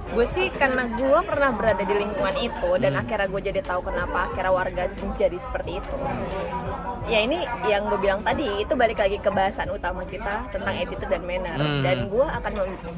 [0.08, 3.02] gue sih karena gue pernah berada di lingkungan itu dan Hmm.
[3.02, 5.96] akhirnya gue jadi tahu kenapa akhirnya warga jadi seperti itu
[7.10, 11.10] ya ini yang gue bilang tadi itu balik lagi ke bahasan utama kita tentang attitude
[11.10, 11.58] dan manner.
[11.62, 11.82] Hmm.
[11.82, 12.52] dan gue akan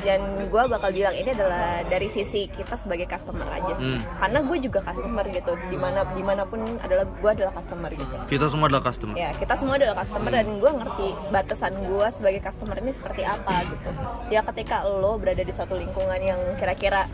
[0.03, 3.95] dan gue bakal bilang ini adalah dari sisi kita sebagai customer aja sih.
[3.95, 4.01] Hmm.
[4.19, 8.15] karena gue juga customer gitu di mana di mana pun adalah gue adalah customer gitu.
[8.27, 9.15] Kita semua adalah customer.
[9.15, 13.55] Ya kita semua adalah customer dan gue ngerti batasan gue sebagai customer ini seperti apa
[13.67, 13.89] gitu.
[14.31, 17.07] Ya ketika lo berada di suatu lingkungan yang kira-kira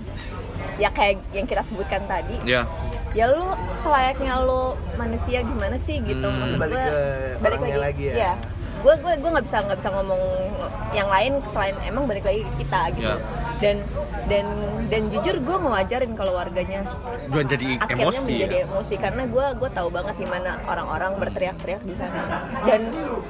[0.79, 2.39] ya kayak yang kita sebutkan tadi.
[2.47, 2.63] Ya.
[3.11, 6.23] Ya lo selayaknya lo manusia gimana sih gitu?
[6.23, 6.39] Hmm.
[6.39, 6.97] maksud Balik ke
[7.43, 8.03] orangnya lagi.
[8.15, 8.33] ya.
[8.79, 10.21] Gue gue gue nggak bisa nggak bisa ngomong
[10.89, 13.17] yang lain selain emang balik lagi ke kita gitu Ya.
[13.59, 13.77] dan
[14.25, 14.45] dan
[14.87, 16.81] dan jujur gue ngewajarin kalau warganya
[17.27, 18.63] Jangan jadi akhirnya emosi menjadi ya.
[18.65, 22.21] emosi karena gue gue tahu banget gimana orang-orang berteriak-teriak di sana
[22.61, 22.81] dan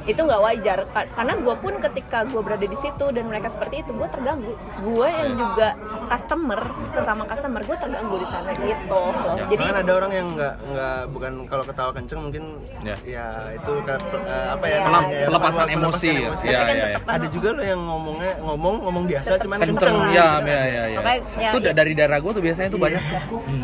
[0.05, 3.81] itu nggak wajar Ka- karena gue pun ketika gue berada di situ dan mereka seperti
[3.81, 5.67] itu gue terganggu gue yang juga
[6.07, 6.59] customer
[6.91, 10.53] sesama customer gue terganggu di sana gitu loh Ya, jadi Bahkan ada orang yang nggak
[10.67, 12.43] nggak bukan kalau ketawa kenceng mungkin
[12.79, 12.95] Ya.
[13.03, 14.85] ya, itu eh, apa ya Iya.
[14.85, 16.11] namanya ya, Pelepasan emosi.
[16.11, 16.45] emosi.
[16.45, 16.99] Ya, tapi kan ya, ya.
[17.07, 20.13] Ada juga loh yang ngomongnya ngomong ngomong biasa Tetep cuman kenceng ya gitu.
[20.13, 21.71] ya ya ya ya, itu iya.
[21.71, 22.85] dari darah gue tuh biasanya tuh Iya.
[22.85, 23.03] banyak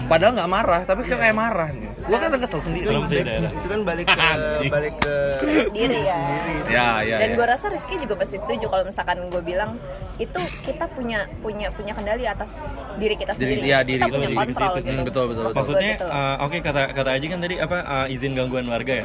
[0.06, 1.70] padahal nggak marah tapi kayak kayak marah
[2.06, 2.86] gue kan kesel sendiri
[3.42, 4.30] itu kan balik ke
[4.76, 5.16] balik ke
[5.72, 6.20] diri ya
[6.70, 9.76] ya ya dan gue rasa Rizky juga pasti setuju kalau misalkan gue bilang
[10.16, 12.56] itu kita punya punya punya kendali atas
[12.96, 14.96] diri kita Diri- sendiri iya, diri kita punya kontrol gitu sih.
[14.96, 15.52] Hmm, betul, betul, betul.
[15.52, 18.94] Gua Maksudnya, gitu uh, oke kata kata Aji kan tadi apa uh, izin gangguan warga
[18.96, 19.04] ya.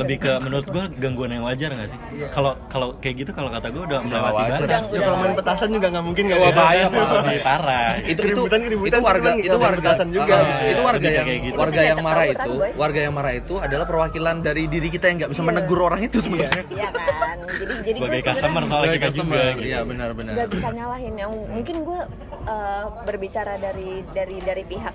[0.00, 1.98] Lebih ke menurut gue gangguan yang wajar nggak sih
[2.30, 4.58] kalau kalau kayak gitu kalau kata gue udah melewati wajar.
[4.60, 8.20] batas Ya kalau main petasan juga nggak mungkin nggak Wah, bahaya, Malah lebih parah itu
[8.22, 8.42] itu
[8.88, 10.36] itu warga itu warga juga.
[10.40, 11.56] Iya, itu warga yang kayak gitu.
[11.58, 15.30] warga yang marah itu warga yang marah itu adalah perwakilan dari diri kita yang nggak
[15.36, 15.48] bisa Iya.
[15.52, 17.36] menegur orang itu sebenarnya Iya kan.
[17.40, 19.60] Jadi jadi sebagai customer soalnya kita juga gitu.
[19.66, 22.00] iya benar-benar nggak bisa nyalahin yang mungkin gue
[22.46, 24.94] uh, berbicara dari dari dari pihak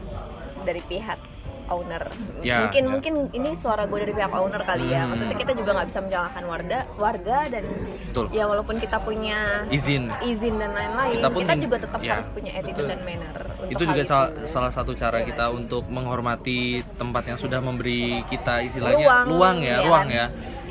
[0.65, 1.19] dari pihak
[1.67, 2.03] owner
[2.41, 2.89] Ya, mungkin ya.
[2.89, 5.09] mungkin ini suara gue dari pihak owner kali ya Hmm.
[5.11, 7.63] maksudnya kita juga nggak bisa menyalahkan warga warga dan
[8.07, 8.25] Betul.
[8.29, 12.51] ya walaupun kita punya izin izin dan lain-lain Kita kita, juga tetap ya, harus punya
[12.53, 14.09] attitude dan manner untuk itu juga itu.
[14.09, 16.59] salah, salah satu cara Iya kita untuk menghormati
[16.95, 20.25] tempat yang sudah memberi kita istilahnya Ruang, luang ya, ya ruang ya.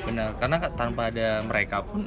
[0.05, 2.05] Benar, karena tanpa ada mereka pun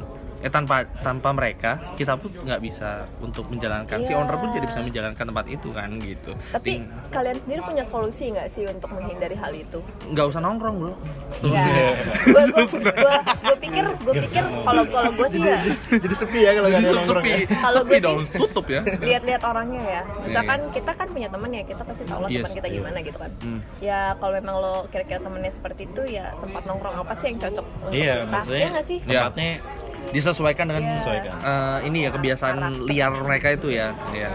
[0.47, 4.17] eh tanpa tanpa mereka kita pun nggak bisa untuk menjalankan si Iya.
[4.17, 6.31] owner pun jadi bisa menjalankan tempat itu kan gitu.
[6.49, 10.75] tapi Ting- kalian sendiri punya solusi nggak sih untuk menghindari hal itu nggak usah nongkrong
[10.79, 10.93] bro.
[11.43, 11.67] ya
[12.23, 12.43] gue
[13.43, 15.57] gue pikir gue pikir kalau kalau gue sih ya
[15.91, 17.39] jadi sepi ya kalau nggak ada nongkrong Sepi, ya.
[17.57, 18.81] Kalau sepi gue sih- dong, tutup ya.
[19.01, 22.39] lihat-lihat orangnya ya misalkan kita kan punya teman ya kita pasti tahu lah Yes.
[22.39, 23.59] teman kita gimana gitu kan Hmm.
[23.79, 27.65] ya kalau memang lo kira-kira temennya seperti itu ya tempat nongkrong apa sih yang cocok
[27.67, 29.19] untuk iya kita maksudnya ya nggak sih Ya.
[29.19, 29.51] tempatnya
[30.09, 30.91] Disesuaikan dengan Iya.
[30.93, 31.35] Disesuaikan.
[31.37, 32.85] eh, ini ya kebiasaan Karakter.
[32.85, 33.87] liar mereka itu ya.
[34.11, 34.31] ya.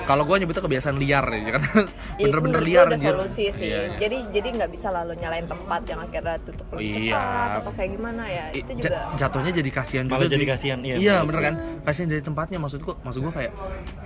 [0.00, 3.14] Kalau gue nyebutnya kebiasaan liar ya karena Ya, bener-bener gue liar udah anjir.
[3.14, 3.98] solusi sih Iya, iya.
[4.00, 7.20] jadi jadi nggak bisa lalu nyalain tempat yang akhirnya tutup lebih Iya.
[7.20, 10.94] cepat atau kayak gimana ya itu juga jatuhnya jadi kasihan juga Malah jadi kasihan, iya.
[10.96, 11.54] iya bener kan
[11.84, 13.52] kasihan dari tempatnya maksud gua maksud gua kayak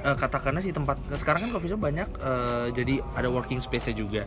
[0.03, 3.95] eh, katakanlah sih tempat sekarang kan coffee shop banyak eh, jadi ada working space nya
[3.97, 4.23] juga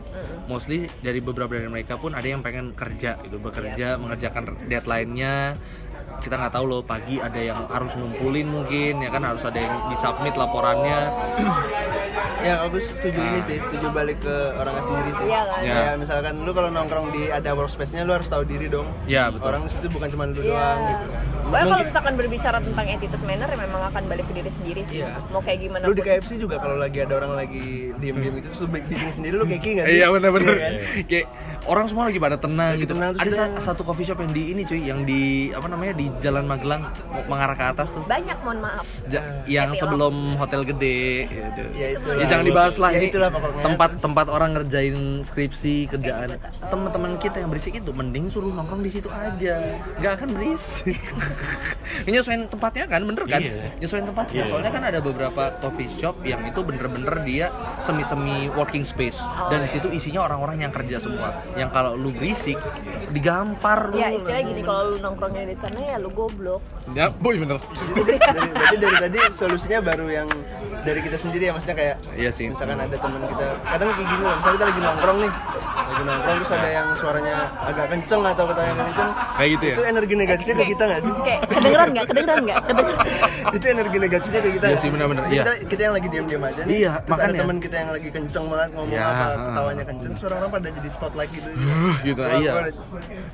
[0.46, 5.54] mostly dari beberapa dari mereka pun ada yang pengen kerja gitu bekerja mengerjakan deadline-nya
[6.18, 9.74] kita nggak tahu loh pagi ada yang harus ngumpulin mungkin ya kan harus ada yang
[9.88, 11.00] disubmit laporannya
[12.38, 15.60] ya aku setuju ini sih setuju balik ke orangnya sendiri sih Iya kan?
[15.60, 15.74] Ya.
[15.74, 19.42] Kayak misalkan lu kalau nongkrong di ada workspace-nya lu harus tahu diri dong Ya, betul.
[19.44, 20.46] orang di situ bukan cuma lu Iya.
[20.48, 21.06] doang gitu
[21.48, 25.00] Pokoknya kalau misalkan berbicara tentang attitude manner ya memang akan balik ke diri sendiri sih.
[25.00, 25.16] Iya.
[25.32, 26.04] Mau kayak gimana lu di.
[26.04, 27.64] KFC juga kalau lagi ada orang lagi
[27.96, 30.52] diem-diem itu terus lu bikin sendiri lu nggak sih Iya benar-benar.
[30.52, 30.72] Iya kan?
[31.08, 31.26] Kayak
[31.64, 32.92] orang semua lagi pada tenang Lagi gitu.
[32.94, 36.06] tenang, Ada sa- satu coffee shop yang di ini cuy, yang di apa namanya di
[36.18, 36.82] Jalan Magelang
[37.26, 38.04] mengarah ke atas tuh.
[38.04, 38.86] Banyak mohon maaf.
[39.06, 41.62] Ja- yang Happy sebelum hotel gede gitu.
[41.72, 46.28] Ya, itu Ya jangan dibahas lah Ya, ini itulah tempat tempat orang ngerjain skripsi kerjaan.
[46.28, 46.48] gitu.
[46.68, 49.56] Teman-teman kita yang berisik itu mending suruh nongkrong di situ aja.
[49.96, 50.98] nggak akan berisik.
[52.06, 53.40] Nyesuaiin tempatnya kan bener kan?
[53.40, 53.72] Iya.
[53.78, 54.36] Nyesuaiin tempatnya.
[54.38, 54.50] Iya.
[54.50, 57.46] Soalnya kan ada beberapa coffee shop yang itu bener-bener dia
[57.80, 59.16] semi-semi working space
[59.48, 61.32] dan di situ isinya orang-orang yang kerja semua.
[61.54, 62.58] Yang kalau lu berisik
[63.08, 63.96] digampar lu.
[63.96, 66.60] Ya istilah gini kalau lu nongkrongnya di sana ya lu goblok.
[66.92, 67.58] Ya, boy bener.
[67.58, 70.28] Jadi dari, berarti dari tadi solusinya baru yang
[70.78, 72.46] dari kita sendiri ya maksudnya kayak Iya sih.
[72.48, 76.36] misalkan ada teman kita kadang kayak gini loh misalnya kita lagi nongkrong nih lagi nongkrong
[76.38, 79.74] terus ada yang suaranya agak kenceng atau ketanya kenceng Kayak gitu ya?
[79.74, 82.06] itu energi negatifnya ke kita nggak sih Kayak kedengeran nggak?
[82.06, 82.58] Kedengeran nggak?
[82.62, 83.06] Kedengeran.
[83.58, 85.34] itu energi negatifnya ke kita Iya sih, benar-benar, iya.
[85.36, 87.28] kita, kita yang lagi diam-diam aja nih Iya, terus makanya.
[87.28, 90.68] ada teman kita yang lagi kenceng banget ngomong Iya, apa ketawanya kenceng terus orang-orang pada
[90.72, 91.50] jadi spotlight gitu
[92.04, 92.52] gitu Wah, iya.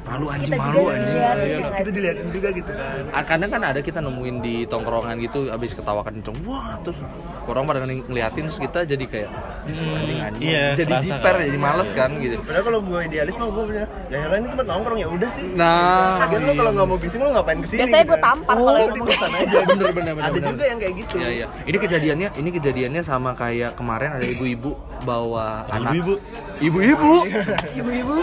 [0.04, 1.14] Malu anjing, Kita malu anjing.
[1.14, 1.30] Iya.
[1.34, 5.48] ya kita dilihatin juga gitu kan Ah, Kadang kan ada kita nemuin di tongkrongan gitu
[5.48, 6.98] abis ketawa kenceng wah terus
[7.42, 9.30] orang pada ngeli- ngeliatin terus kita jadi kayak
[9.64, 11.44] anjing anjing iya, jadi jiper kan?
[11.44, 14.66] jadi males kan gitu Padahal kalau gue idealis mah gue punya ya ya ini tempat
[14.66, 15.46] nongkrong ya udah sih.
[15.52, 17.78] nah Lagian lu kalau nggak mau bising lu ngapain ke sini?
[17.80, 18.26] Biasanya gitu gue kan.
[18.26, 19.58] tampar Oh, kalau di kosan aja.
[19.70, 20.50] bener bener bener Ada bener.
[20.50, 21.14] juga yang kayak gitu.
[21.14, 21.46] Iya iya.
[21.64, 24.70] Ini kejadiannya ini kejadiannya sama kayak kemarin ada ibu-ibu
[25.04, 25.92] bawa anak.
[25.94, 26.14] Ibu-ibu.
[26.58, 27.12] Ibu-ibu.
[27.78, 28.16] Ibu-ibu.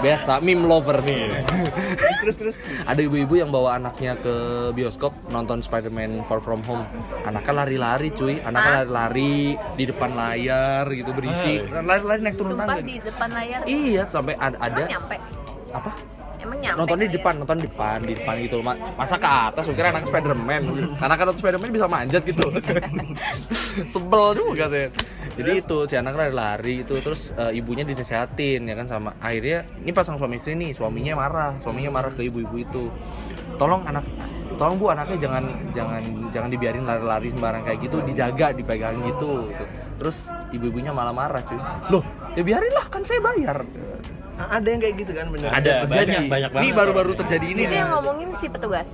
[0.00, 1.04] Biasa meme lovers.
[1.04, 1.44] Iya.
[2.24, 2.56] terus terus.
[2.88, 4.34] Ada ibu-ibu yang bawa anaknya ke
[4.72, 6.88] bioskop nonton Spider-Man Far From Home.
[7.28, 11.68] Anaknya lari-lari cuy, anaknya lari-lari di depan layar gitu berisik.
[11.68, 12.80] Lari-lari naik turun tangga.
[12.80, 13.60] di depan layar.
[13.68, 14.84] Iya, sampai ada, ada
[15.70, 15.92] apa?
[16.40, 16.78] Emang nyampe.
[16.80, 20.04] Nontonnya di kayak- depan, nonton di depan, di depan gitu Masa ke atas, kira anak
[20.08, 20.62] Spiderman.
[20.96, 22.46] Karena kan nonton Spiderman bisa manjat gitu.
[23.94, 24.86] Sebel juga sih.
[25.36, 29.90] Jadi itu si anak lari-lari itu terus eh, ibunya dinasehatin ya kan sama akhirnya ini
[29.92, 32.84] pasang suami istri nih, suaminya marah, suaminya marah ke ibu-ibu itu.
[33.60, 34.04] Tolong anak
[34.60, 36.02] tolong bu anaknya jangan jangan
[36.36, 39.64] jangan dibiarin lari-lari sembarang kayak gitu dijaga dipegang gitu gitu
[39.96, 41.56] terus ibu-ibunya malah marah cuy
[41.88, 42.04] loh
[42.36, 43.64] ya biarin lah kan saya bayar
[44.48, 45.48] Ada yang kayak gitu kan bener.
[45.52, 46.76] Ada, banyak, banyak ini banget.
[46.78, 48.90] baru-baru terjadi ini Itu yang ngomongin si petugas.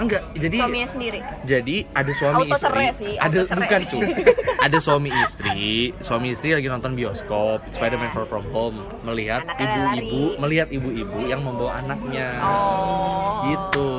[0.00, 1.18] Enggak jadi Suaminya sendiri.
[1.44, 4.00] jadi ada suami Auto istri sih, auto ada cerai bukan tuh
[4.66, 5.68] ada suami istri
[6.00, 11.78] suami istri lagi nonton bioskop Spider-Man Far From Home melihat ibu-ibu melihat ibu-ibu yang membawa
[11.78, 13.44] anaknya Oh.
[13.46, 13.90] gitu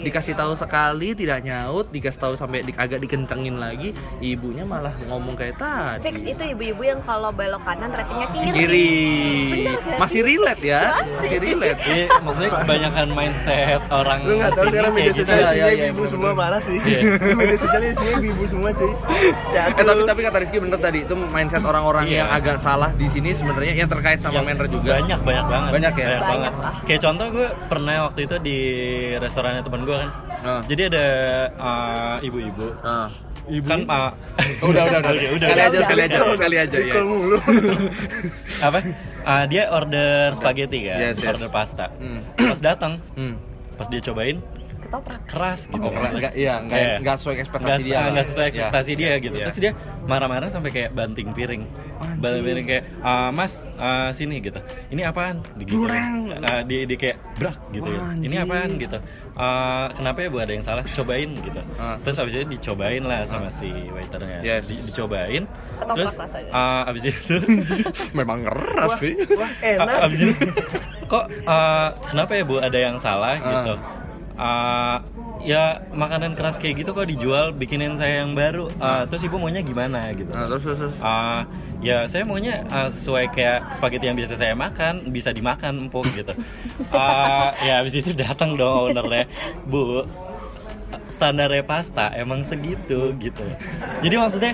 [0.00, 5.34] dikasih tahu sekali tidak nyaut dikasih tahu sampai di- agak dikencengin lagi ibunya malah ngomong
[5.34, 8.50] kayak tadi Fix itu ibu-ibu yang kalau belok kanan ratingnya kiri.
[8.50, 8.90] kiri
[9.54, 10.26] Bener gak masih sih?
[10.26, 15.12] relate ya masih relate Iya, maksudnya kebanyakan mindset orang Lu nggak tahu sekarang kayak media
[15.12, 15.22] gitu.
[15.24, 16.12] sosial isinya iya, iya, ibu bener-bener.
[16.12, 16.76] semua parah sih.
[16.78, 17.00] Iya.
[17.38, 18.92] media sosial isinya ibu semua cuy.
[19.50, 22.16] Ya, Eh tapi tapi kata Rizky bener tadi itu mindset orang-orang Iya.
[22.16, 25.92] yang agak salah di sini sebenarnya yang terkait sama manner juga banyak banyak banget Banyak
[25.94, 26.06] ya?
[26.18, 26.52] Banyak banget.
[26.84, 28.58] kayak contoh gue pernah waktu itu di
[29.16, 30.10] restorannya teman gue kan
[30.42, 30.58] Ah.
[30.62, 31.06] jadi ada
[31.54, 33.06] uh, ibu-ibu Ah.
[33.44, 34.10] ibu kan uh,
[34.68, 36.94] udah udah udah udah sekali aja sekali aja sekali aja ya
[38.66, 38.78] apa
[39.22, 41.30] Uh, dia order spaghetti kan Yes, yes.
[41.30, 42.26] order pasta Hmm.
[42.34, 43.38] pas datang hmm.
[43.72, 44.42] pas dia cobain
[44.92, 45.20] Ketoprak.
[45.24, 46.12] keras gitu Oh, keren.
[46.14, 46.94] Nggak- iya, nggak- Iya.
[47.00, 48.10] nggak sesuai ekspektasi Nggak- dia ah, lah.
[48.12, 48.52] nggak sesuai Iya.
[48.52, 49.44] ekspektasi dia gitu Iya.
[49.46, 51.62] terus dia marah-marah sampai kayak banting piring
[52.14, 55.40] banting piring kayak "Ah, mas ah, sini gitu ini apaan.
[55.64, 56.36] Kurang.
[56.38, 57.98] Ah, di, di kayak brak gitu ya.
[57.98, 58.98] Wah, ini apaan gitu
[59.32, 61.96] "Ah, kenapa ya bu ada yang salah cobain gitu Ah.
[61.98, 64.66] terus abis itu dicobain lah sama si waiternya Yes.
[64.66, 66.50] Di- dicobain Ketoprak terus rasanya.
[66.52, 67.34] ah, abis itu
[68.18, 69.98] memang keras sih Wah, enak.
[70.04, 70.46] abis itu
[71.06, 73.40] kok ah, kenapa ya bu ada yang salah Ah.
[73.40, 73.74] gitu
[74.38, 75.04] Ah,
[75.44, 78.70] ya makanan keras kayak gitu kok dijual bikinin saya yang baru.
[78.80, 80.30] Ah, terus ibu maunya gimana gitu.
[80.32, 80.94] Nah, terus terus.
[81.02, 81.44] Ah,
[81.82, 86.32] ya saya maunya ah, sesuai kayak spaghetti yang biasa saya makan bisa dimakan empuk gitu.
[86.92, 89.24] Ah, ya habis itu datang dong ownernya.
[89.64, 90.04] Bu
[91.12, 93.44] standarnya pasta emang segitu gitu
[94.00, 94.52] jadi maksudnya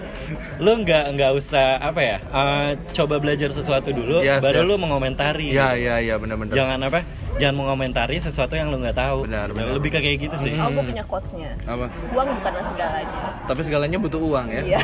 [0.58, 4.66] lu nggak nggak usah apa ya ah, coba belajar sesuatu dulu Yes, baru yes.
[4.66, 7.00] lu mengomentari ya ya ya benar-benar jangan apa
[7.36, 9.56] jangan mengomentari sesuatu yang lu nggak tahu Benar, Gitu.
[9.56, 9.72] benar.
[9.72, 11.50] lebih ke kayak gitu sih Oh, gue punya quotes-nya.
[11.64, 13.20] apa Uang bukanlah segalanya.
[13.44, 14.78] tapi segalanya butuh uang ya Iya.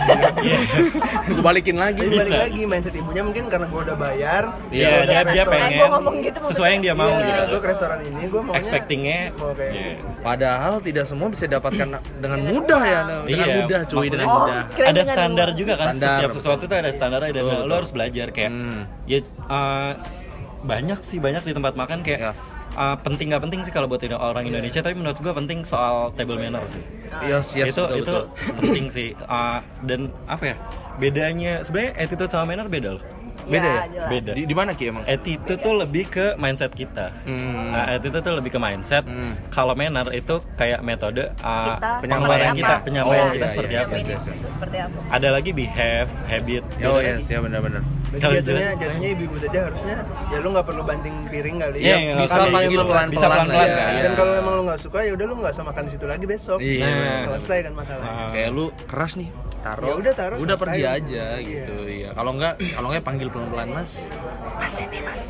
[1.26, 2.44] Gue balikin lagi Tapi balik Bisa.
[2.44, 4.42] lagi mindset ibunya mungkin karena gua udah bayar.
[4.70, 6.50] Iya, dia dia pengen gua ngomong gitu maksudnya.
[6.52, 9.72] sesuai yang dia mau Iya, gitu gua ke restoran ini gua maunya expectingnya mau kayak
[9.72, 9.92] iya.
[10.20, 14.36] padahal tidak semua bisa didapatkan dengan Dengan mudah ya dengan Iya, mudah cuy dengan Oh,
[14.40, 16.38] mudah ada dengan standar juga kan Standar, setiap betul.
[16.40, 18.80] sesuatu tuh ada standarnya dan Betul, lo harus belajar kayak Hmm.
[19.04, 19.92] ya uh,
[20.64, 22.32] banyak sih banyak di tempat makan kayak Ya.
[22.74, 26.40] uh, penting nggak penting sih kalau buat orang Indonesia tapi menurut gua penting soal table
[26.40, 26.80] manner sih
[27.22, 28.22] yes, yes, itu betul, itu betul.
[28.58, 30.56] penting sih Uh, dan apa ya
[30.96, 33.04] bedanya sebenarnya attitude sama manner beda loh
[33.46, 33.82] Beda ya?
[33.86, 34.08] jelas.
[34.08, 34.30] Beda.
[34.32, 37.70] di, di mana ki emang attitude tuh lebih ke mindset kita Hmm.
[37.70, 39.04] Nah, attitude tuh lebih ke mindset.
[39.04, 39.32] Hmm.
[39.48, 43.82] Kalau manner itu kayak metode uh, Kita penyampaian kita, penyampaian Oh, kita iya, seperti iya.
[43.82, 43.94] apa.
[44.46, 44.98] Seperti apa?
[45.10, 46.62] Ada lagi behave, habit.
[46.80, 47.30] oh beda yes lagi.
[47.30, 47.82] ya benar-benar
[48.14, 49.96] jatuhnya jatuhnya ibu-ibu tadi harusnya
[50.30, 51.98] ya lu nggak perlu banting piring kali Iya, ya.
[51.98, 52.84] iya, bisa nggak panggil gitu.
[52.84, 53.90] pelan-pelan bisa pelan-pelan lah kan.
[53.90, 54.00] ya.
[54.00, 56.24] Dan kalau emang lu nggak suka ya udah lu nggak usah makan di situ lagi
[56.24, 56.58] besok.
[56.62, 56.90] Iya.
[57.26, 58.14] Selesai kan masalahnya.
[58.14, 58.30] Ah.
[58.30, 59.28] kayak lu keras nih
[59.64, 61.40] taruh Ya udah, taruh, udah pergi aja Iya.
[61.40, 63.90] gitu iya kalau enggak kalau enggak panggil pelan-pelan mas
[64.54, 65.22] mas ini mas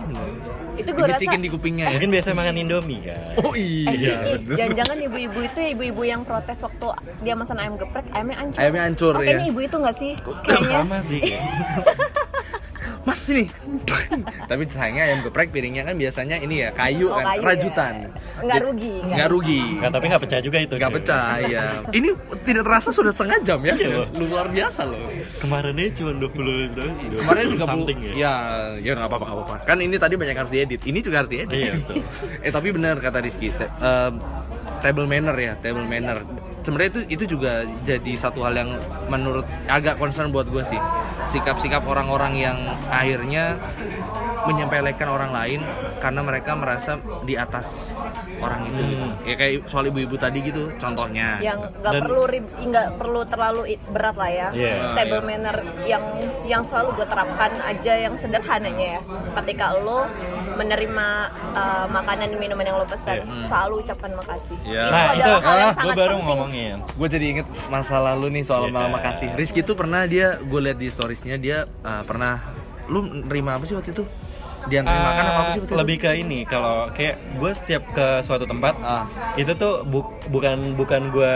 [0.75, 1.91] Itu gue rasa di kupingnya ya.
[1.95, 3.39] Mungkin biasa makan Indomie kan.
[3.39, 4.57] oh Eh, iya Kiki, bener.
[4.59, 6.87] jangan-jangan ibu-ibu itu ibu-ibu yang protes waktu
[7.23, 8.59] dia pesan ayam geprek, ayamnya hancur.
[8.59, 9.27] Ayamnya hancur, oh, ya.
[9.31, 10.13] kayaknya ibu itu nggak sih?
[10.19, 10.75] Kayaknya.
[10.75, 11.21] Sama sih.
[13.05, 13.45] mas ini
[14.51, 17.93] tapi sayangnya ayam geprek piringnya kan biasanya ini ya kayu Oh, kan kayu rajutan.
[17.95, 18.09] Ya.
[18.41, 19.63] Nggak rugi, nggak rugi.
[19.77, 20.75] Nggak, tapi nggak pecah juga itu.
[20.75, 22.09] nggak pecah ya ini
[22.43, 23.75] tidak terasa sudah setengah jam ya.
[23.77, 24.99] Iya, luar biasa loh.
[25.39, 27.07] Kemarin aja cuma 20 berapa sih?
[27.13, 28.13] 20 kemarin 30 something ya.
[28.17, 28.35] ya
[28.81, 29.57] ya nggak apa-apa nggak apa-apa.
[29.69, 30.81] Kan ini tadi banyak harus diedit.
[30.83, 31.55] Ini juga harus diedit.
[31.55, 31.97] Iya, betul.
[32.47, 34.13] eh tapi benar kata Rizky te- em,
[34.81, 36.19] table manner ya table manner
[36.65, 38.71] sebenarnya itu itu juga jadi satu hal yang
[39.13, 40.81] menurut agak concern buat gue sih.
[41.31, 43.61] Sikap-sikap orang-orang yang akhirnya
[44.45, 45.61] menyempelekan orang lain
[45.99, 47.97] karena mereka merasa di atas
[48.37, 48.95] orang itu gitu.
[49.01, 49.13] Hmm.
[49.23, 54.15] ya kayak soal ibu-ibu tadi gitu contohnya yang nggak perlu rib- nggak perlu terlalu berat
[54.15, 54.75] lah ya Iya.
[54.95, 55.27] table Ah, iya.
[55.27, 56.03] manner yang
[56.45, 59.01] yang selalu gue terapkan aja yang sederhananya ya
[59.35, 60.05] ketika lo
[60.55, 61.07] menerima
[61.53, 63.49] uh, makanan dan minuman yang lo pesan Iya.
[63.49, 64.83] selalu ucapkan makasih Iya.
[64.83, 66.27] itu Nah, itu adalah hal yang gue sangat baru penting.
[66.27, 66.77] ngomongin.
[66.95, 70.77] gue jadi inget masa lalu nih soal malam makasih Rizky tuh pernah dia gue liat
[70.77, 72.41] di storiesnya dia uh, pernah
[72.85, 74.05] lu nerima apa sih waktu itu
[74.67, 77.83] dia nerima makan apa apa sih waktu Ah, lebih ke ini kalau kayak gue setiap
[77.91, 79.05] ke suatu tempat Ah.
[79.35, 81.33] itu tuh bu- bukan bukan gue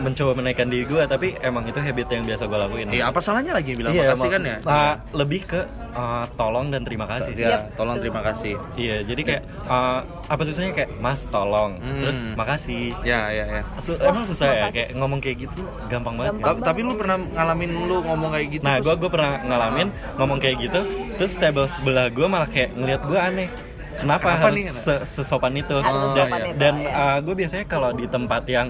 [0.00, 2.86] mencoba menaikkan diri gue tapi emang itu habit yang biasa gue lakuin.
[2.88, 4.56] Iya apa salahnya lagi bilang Iya, makasih mak- kan ya?
[4.64, 5.60] Ah, lebih ke
[5.92, 7.32] ah, tolong dan terima kasih.
[7.32, 8.04] Ya tolong betul.
[8.04, 8.54] terima kasih.
[8.74, 12.00] Iya jadi kayak ah, apa susahnya kayak mas tolong Hmm.
[12.00, 14.74] terus makasih ya ya ya Su- Wah, emang susah ya makasih.
[14.74, 16.56] kayak ngomong kayak gitu gampang banget Gampang.
[16.56, 20.38] Ta- tapi lu pernah ngalamin lu ngomong kayak gitu Nah, gue gue pernah ngalamin ngomong
[20.38, 20.80] kayak gitu,
[21.16, 23.48] terus table sebelah gue malah kayak ngelihat gue aneh.
[23.94, 24.66] kenapa, Kenapa harus nih?
[24.76, 26.52] se- sesopan itu Harus Oh, sesopan iya.
[26.54, 27.16] dan ya.
[27.18, 28.68] gue biasanya kalau di tempat yang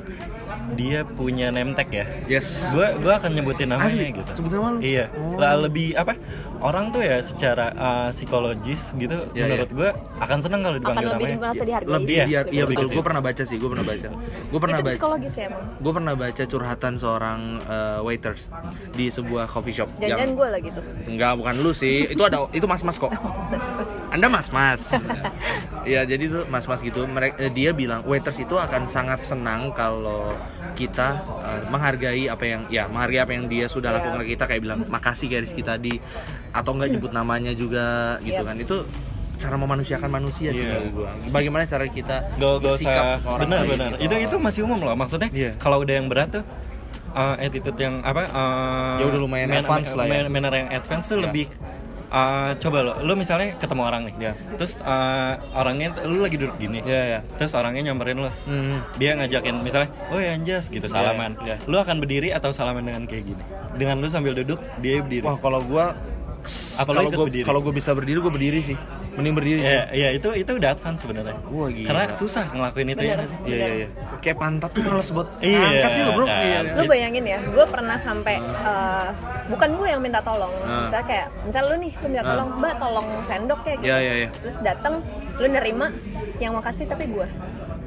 [0.75, 2.05] dia punya name tag ya?
[2.27, 2.49] Yes.
[2.71, 4.11] gue gue akan nyebutin namanya Asli?
[4.13, 4.31] gitu.
[4.35, 4.79] Sebut nama lu?
[4.81, 5.07] iya.
[5.13, 5.37] Oh.
[5.37, 6.15] Lah, lebih apa?
[6.57, 9.89] Orang tuh ya secara uh, psikologis gitu Iya, menurut gue
[10.19, 11.39] akan seneng kalau akan dipanggil lebih namanya.
[11.39, 11.93] merasa dihargai.
[11.93, 12.89] Lebih Iya, iya, iya lebih betul.
[12.89, 13.05] situ.
[13.05, 14.09] pernah baca sih gue pernah baca.
[14.47, 14.95] Gue pernah itu baca.
[14.97, 15.63] psikologis ya emang?
[15.77, 18.41] Gue pernah baca curhatan seorang eh, waiters
[18.91, 21.97] di sebuah coffee shop jangan-jangan gue lah gitu enggak bukan lu sih.
[22.09, 23.13] Itu ada itu mas mas kok
[24.09, 24.81] anda mas mas
[25.93, 30.33] ya jadi tuh mas mas gitu mereka dia bilang waiters itu akan sangat senang kalau
[30.73, 31.09] kita
[31.41, 33.97] eh, menghargai apa yang ya menghargai apa yang dia sudah Iya.
[33.97, 35.95] lakukan ke kita kayak bilang makasih kayak Rizky tadi
[36.51, 37.87] atau enggak nyebut namanya juga
[38.21, 38.77] gitu kan itu
[39.37, 40.75] cara memanusiakan manusia sih Iya.
[40.75, 44.05] bagi gua bagaimana cara kita Gak, gak bersikap usah ke orang benar lain benar gitu.
[44.07, 45.51] itu itu masih umum loh maksudnya Iya.
[45.57, 46.45] kalau udah yang berat tuh
[47.13, 50.25] uh, attitude yang apa uh, Ya udah lumayan advance lah ya.
[50.25, 51.25] man- manner yang advance tuh Iya.
[51.27, 51.47] lebih
[52.17, 54.33] uh, coba lo lo misalnya ketemu orang nih Iya.
[54.57, 58.81] terus uh, orangnya lu lagi duduk gini ya ya terus orangnya nyamperin lo Hmm.
[58.97, 61.61] dia ngajakin misalnya oh ya Anjas gitu salaman iya.
[61.65, 63.43] lu akan berdiri atau salaman dengan kayak gini
[63.77, 65.93] dengan lu sambil duduk dia berdiri Wah kalau gua
[66.79, 67.45] Apa lo kalau berdiri?
[67.45, 68.79] kalau gua bisa berdiri gua berdiri sih.
[69.17, 69.73] Mending berdiri sih.
[69.73, 71.87] ya ya itu itu udah advance sebenarnya Wah, gila.
[71.87, 73.29] karena susah ngelakuin itu ya Bener.
[73.43, 73.89] Iya iya iya.
[74.19, 76.25] Kayak pantat tuh males buat Iya, angkat gitu, Bro.
[76.27, 76.37] kan.
[76.39, 76.59] Iya.
[76.73, 79.09] lu bayangin ya gue pernah sampai eh,
[79.47, 80.85] bukan gue yang minta tolong Ah.
[80.85, 82.31] misalnya kayak misal lu nih lu minta Ah.
[82.31, 84.29] tolong mbak tolong sendok ya gitu Iya, iya, iya.
[84.37, 84.95] terus datang
[85.35, 85.87] lu nerima
[86.37, 87.27] yang makasih tapi gue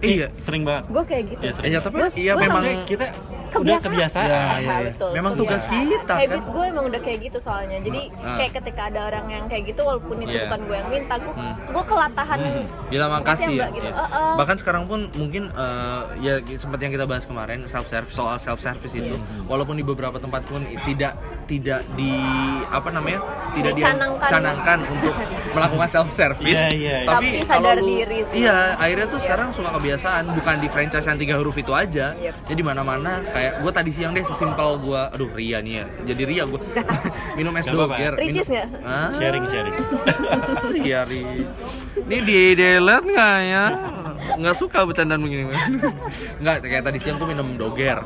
[0.01, 0.27] Iya.
[0.37, 1.69] sering banget gue kayak gitu Iya, sering.
[1.69, 3.81] Iya, tapi Gua- iya gua memang kita udah Kebiasaan.
[3.83, 4.77] kebiasaan Iya, Ah, iya, iya.
[4.85, 5.09] betul.
[5.11, 5.89] Memang tugas Kebiasaan.
[5.89, 6.19] kita, kan?
[6.21, 7.77] Habit gue emang udah kayak gitu soalnya.
[7.79, 8.37] Jadi Ah.
[8.37, 10.43] kayak ketika ada orang yang kayak gitu walaupun itu Iya.
[10.45, 11.55] bukan gue yang minta, gue Hmm.
[11.67, 12.39] gue kelatahan.
[12.87, 13.67] Bilang makasih ya.
[13.69, 13.85] Gitu.
[13.85, 13.93] Iya.
[13.95, 14.31] Heeh.
[14.37, 18.59] Bahkan sekarang pun mungkin eh, ya sempat yang kita bahas kemarin self service soal self
[18.59, 19.19] service itu Iya.
[19.45, 22.13] walaupun di beberapa tempat pun tidak tidak di
[22.67, 23.19] apa namanya
[23.51, 24.79] tidak Dicanangkan.
[24.85, 25.13] untuk
[25.49, 27.07] melakukan self service Iya, iya, iya.
[27.07, 28.37] tapi, Tapi sadar kalau diri sih.
[28.39, 29.25] iya akhirnya tuh Iya.
[29.25, 29.87] sekarang suka kebiasaan
[30.29, 32.35] bukan di franchise yang tiga huruf itu aja Yep.
[32.45, 36.21] jadi mana mana kayak gue tadi siang deh sesimpel gue aduh ria nih ya jadi
[36.25, 36.59] ria gue
[37.37, 37.95] minum es apa-apa.
[37.95, 38.83] doger Ricis minum-?
[38.83, 39.09] Ah.
[39.15, 39.75] sharing sharing
[40.79, 41.21] Iya, Ri.
[41.99, 43.65] Ini di delete nggak ya?
[44.35, 45.49] Nggak suka bercandaan begini.
[46.41, 47.99] Nggak, kayak tadi siang tuh minum doger.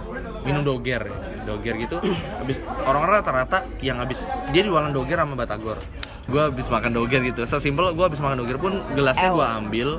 [0.43, 1.03] Minum doger.
[1.43, 1.97] Doger gitu.
[2.39, 5.77] Habis orang-orang rata-rata yang habis dia jualan doger sama batagor.
[6.25, 7.43] Gue habis makan doger gitu.
[7.43, 9.89] Sesimpel gue habis makan doger pun gelasnya gue ambil.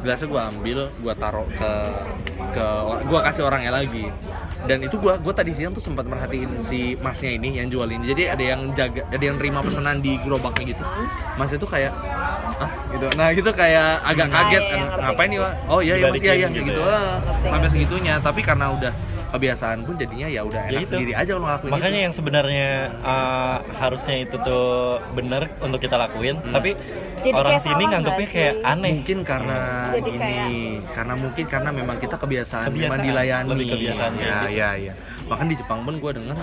[0.00, 1.72] Gelasnya gue ambil, gue taruh ke
[2.50, 2.66] ke
[3.04, 4.08] gue kasih orangnya lagi.
[4.64, 8.08] Dan itu gue gue tadi siang tuh sempat merhatiin si masnya ini yang jual ini.
[8.08, 10.82] Jadi ada yang jaga, ada yang terima pesanan di gerobaknya gitu.
[11.36, 11.92] Mas itu kayak
[12.56, 13.06] ah gitu.
[13.16, 14.62] Nah gitu kayak agak Ah, kaget.
[14.62, 15.00] iya, ngerti.
[15.04, 15.52] Ngapain nih Pak?
[15.68, 16.80] Oh iya iya Mas, iya iya gitu gitu.
[16.80, 17.00] ya.
[17.44, 18.14] Sampai segitunya.
[18.20, 18.92] Tapi karena udah
[19.30, 20.90] kebiasaan pun jadinya ya udah Ya enak itu.
[20.92, 22.04] sendiri aja kalau ngelakuin makanya itu.
[22.04, 22.68] yang sebenarnya
[23.00, 24.68] uh, harusnya itu tuh
[25.12, 26.52] bener untuk kita lakuin Hmm.
[26.52, 26.70] tapi
[27.20, 29.58] Jadi orang kayak sini nganggepnya nggak kayak aneh mungkin karena
[29.90, 34.24] Jadi gini kayak- karena mungkin karena memang kita kebiasaan, Kebiasaan, memang dilayani lebih kebiasaan ya
[34.40, 34.46] gitu.
[34.50, 34.92] ya ya
[35.26, 36.36] bahkan di Jepang pun gue dengar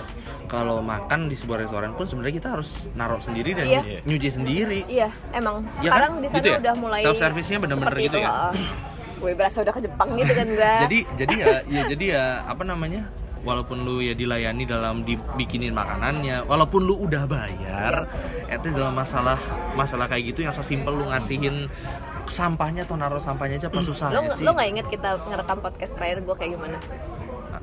[0.46, 3.82] kalau makan di sebuah restoran pun sebenarnya kita harus naruh sendiri dan Iya.
[4.02, 5.92] nyuci sendiri Iya, emang Iya kan?
[5.92, 6.58] sekarang di sana Gitu ya?
[6.60, 8.32] udah mulai Self service-nya bener-bener gitu itu, ya?
[9.18, 10.74] Gue berasa udah ke Jepang gitu kan gue.
[10.88, 13.10] jadi jadi ya ya jadi ya apa namanya
[13.48, 18.04] walaupun lu ya dilayani dalam dibikinin makanannya walaupun lu udah bayar
[18.52, 19.40] itu dalam masalah
[19.72, 21.72] masalah kayak gitu yang sesimpel lu ngasihin
[22.28, 25.92] sampahnya atau naruh sampahnya aja apa susah lo sih lo nggak inget kita ngerekam podcast
[25.96, 26.78] terakhir gue kayak gimana?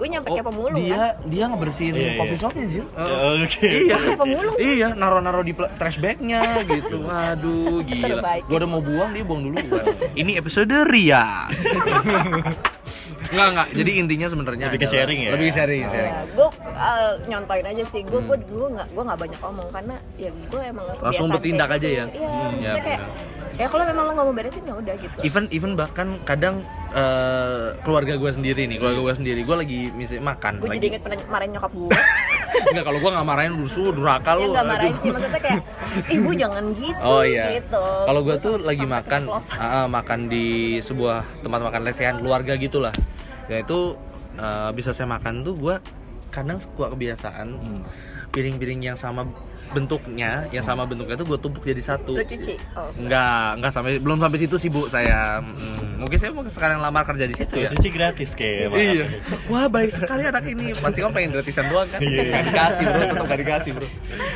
[0.04, 1.12] Gue nyampe Oh, kayak pemulung dia kan?
[1.24, 2.12] dia ngebersihin Iya, iya.
[2.14, 3.04] coffee shopnya Jil Ya,
[3.40, 4.56] oke iya Kayak pemulung.
[4.60, 8.42] iya naro-naro di pla- trash bagnya gitu waduh gila Terbaik.
[8.44, 9.56] gua udah mau buang dia buang dulu
[10.20, 11.24] ini episode Ria
[13.24, 13.68] Enggak enggak.
[13.72, 15.30] Jadi intinya sebenarnya Lebih ke sharing ya?
[15.32, 16.14] Lebih sharing, sharing.
[16.30, 18.28] gue uh, nyontoin aja sih gue Hmm.
[18.28, 21.88] gue gue nggak gue nggak banyak ngomong karena ya gue emang Langsung bertindak kayak aja
[21.88, 21.96] gitu.
[21.96, 22.04] ya?
[22.12, 23.00] iya Hmm, ya, kayak
[23.54, 26.60] ya kalau memang lo nggak mau beresin ya udah gitu Even even bahkan kadang
[26.94, 30.86] eh, keluarga gue sendiri nih, keluarga gue sendiri, gue lagi misalnya makan, gue lagi jadi
[30.88, 31.90] inget pernah marahin nyokap gue
[32.64, 34.50] Enggak, kalau gue nggak marahin rusuh, durhaka ya lu.
[34.52, 35.02] nggak marahin aduh.
[35.02, 35.60] sih maksudnya kayak
[36.16, 37.44] ibu jangan gitu Oh iya.
[37.52, 39.20] gitu Kalau gue tuh lagi makan,
[39.52, 40.46] ah, makan di
[40.78, 42.94] sebuah tempat makan lesehan keluarga gitulah.
[43.46, 43.98] Ya itu
[44.34, 45.74] eh, bisa saya makan tuh gue
[46.30, 47.82] kadang suka kebiasaan Hmm.
[48.30, 49.22] piring-piring yang sama
[49.74, 52.14] bentuknya, yang sama bentuknya tuh gue tumpuk jadi satu.
[52.14, 52.88] lo cuci oh.
[52.94, 55.42] Enggak, enggak sampai belum sampai situ sih bu saya.
[55.42, 57.68] Mm, mungkin saya mau sekarang lamar kerja di situ ya.
[57.74, 59.06] cuci gratis kayak Iya.
[59.50, 60.70] Wah baik sekali anak ini.
[60.78, 61.98] Pasti kamu pengen gratisan doang kan?
[61.98, 62.22] Iya.
[62.30, 63.88] Gak dikasih bro, tetap gak dikasih bro.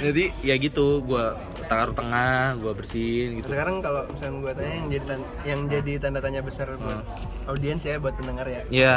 [0.03, 1.25] Jadi ya gitu, gue
[1.69, 3.47] taruh tengah, gue bersihin gitu.
[3.53, 5.07] Sekarang kalau misalnya gue tanya yang jadi
[5.45, 7.05] yang jadi tanda tanya besar buat
[7.47, 8.61] audiens ya buat pendengar ya.
[8.73, 8.97] Iya.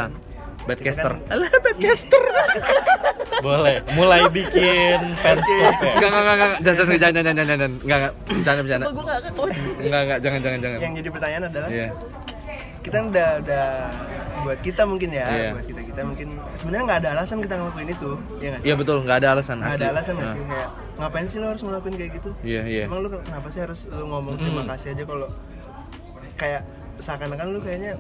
[0.62, 1.12] Badcaster.
[1.28, 2.24] Alah, badcaster.
[3.46, 3.82] Boleh.
[3.92, 5.92] Mulai bikin fans club ya.
[5.92, 6.52] Enggak, enggak, enggak, enggak.
[6.62, 7.72] Jangan, jangan, jangan, jangan, jangan, jangan.
[7.82, 8.14] Enggak, enggak.
[8.22, 8.86] Bercanda, bercanda.
[8.88, 9.48] gue gak ketawa
[9.80, 10.80] Enggak, enggak, jangan, jangan, jangan.
[10.80, 11.88] yang jadi pertanyaan adalah Iya.
[12.82, 13.66] kita udah udah
[14.42, 15.50] buat kita mungkin ya Iya.
[15.54, 18.76] buat kita kita mungkin sebenarnya nggak ada alasan kita ngelakuin itu ya nggak sih Iya
[18.76, 20.34] betul, enggak ada alasan nggak ada alasan nggak Nah.
[20.34, 22.84] sih kayak ngapain sih lo harus ngelakuin kayak gitu Iya, iya.
[22.86, 24.70] emang lu kenapa sih harus lu ngomong terima Mm.
[24.72, 25.28] kasih aja kalau
[26.36, 26.62] kayak
[26.98, 27.92] seakan-akan lu kayaknya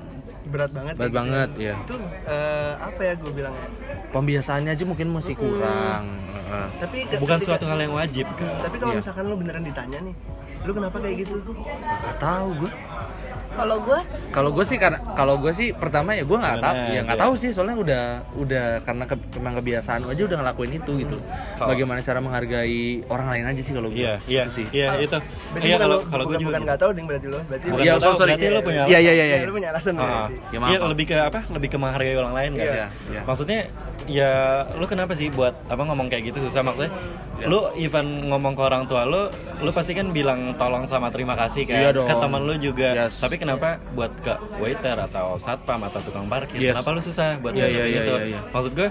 [0.44, 1.18] berat banget Berat gitu.
[1.18, 1.76] banget, iya.
[1.78, 3.68] itu eh, apa ya gue bilangnya
[4.10, 6.04] Pembiasaannya aja mungkin masih kurang.
[6.28, 6.68] Heeh.
[6.78, 8.60] tapi Bukan ketika- suatu hal yang wajib kan.
[8.60, 9.00] tapi kalau Iya.
[9.00, 10.16] misalkan lu beneran ditanya nih
[10.62, 12.72] lu kenapa kayak gitu Nggak tahu gue.
[13.52, 14.00] Kalau gue
[14.32, 17.24] Kalau gue sih karena kalau gue sih pertama ya gue nggak tahu ya nggak iya.
[17.28, 21.18] tahu sih soalnya udah udah karena ke, memang kebiasaan aja udah ngelakuin itu gitu.
[21.56, 24.00] Kalau- Bagaimana cara menghargai orang lain aja sih kalau gue.
[24.00, 24.66] Iya, iya, Itu sih.
[24.72, 25.18] iya itu.
[25.52, 26.50] Berarti Iya kalau kalau gue bukan, juga.
[26.50, 28.32] bukan nggak tahu ding berarti lo berarti Iya, sorry, sorry.
[28.32, 29.46] berarti lo punya Iya, iya, iya, Ya, iya.
[29.46, 30.90] lu punya alasan Ah, berarti Ya, maaf, Iya maaf.
[30.90, 31.40] lebih ke apa?
[31.48, 32.66] Lebih ke menghargai orang lain kan?
[32.66, 33.22] Iya, iya.
[33.24, 33.60] Maksudnya
[34.08, 34.32] ya
[34.74, 36.92] lu kenapa sih buat apa ngomong kayak gitu susah maksudnya?
[37.38, 37.46] Iya.
[37.48, 39.28] Lu even ngomong ke orang tua lu,
[39.60, 42.06] lu pasti kan bilang tolong sama terima kasih kan Iya dong.
[42.06, 42.90] ke teman lu juga.
[42.96, 43.18] Yes.
[43.18, 46.62] Tapi kenapa buat ke waiter atau satpam atau tukang parkir?
[46.62, 46.78] Yes.
[46.78, 48.14] Kenapa lu susah buat ngomong iya, iya, gitu?
[48.14, 48.40] iya, iya.
[48.48, 48.90] Maksud gue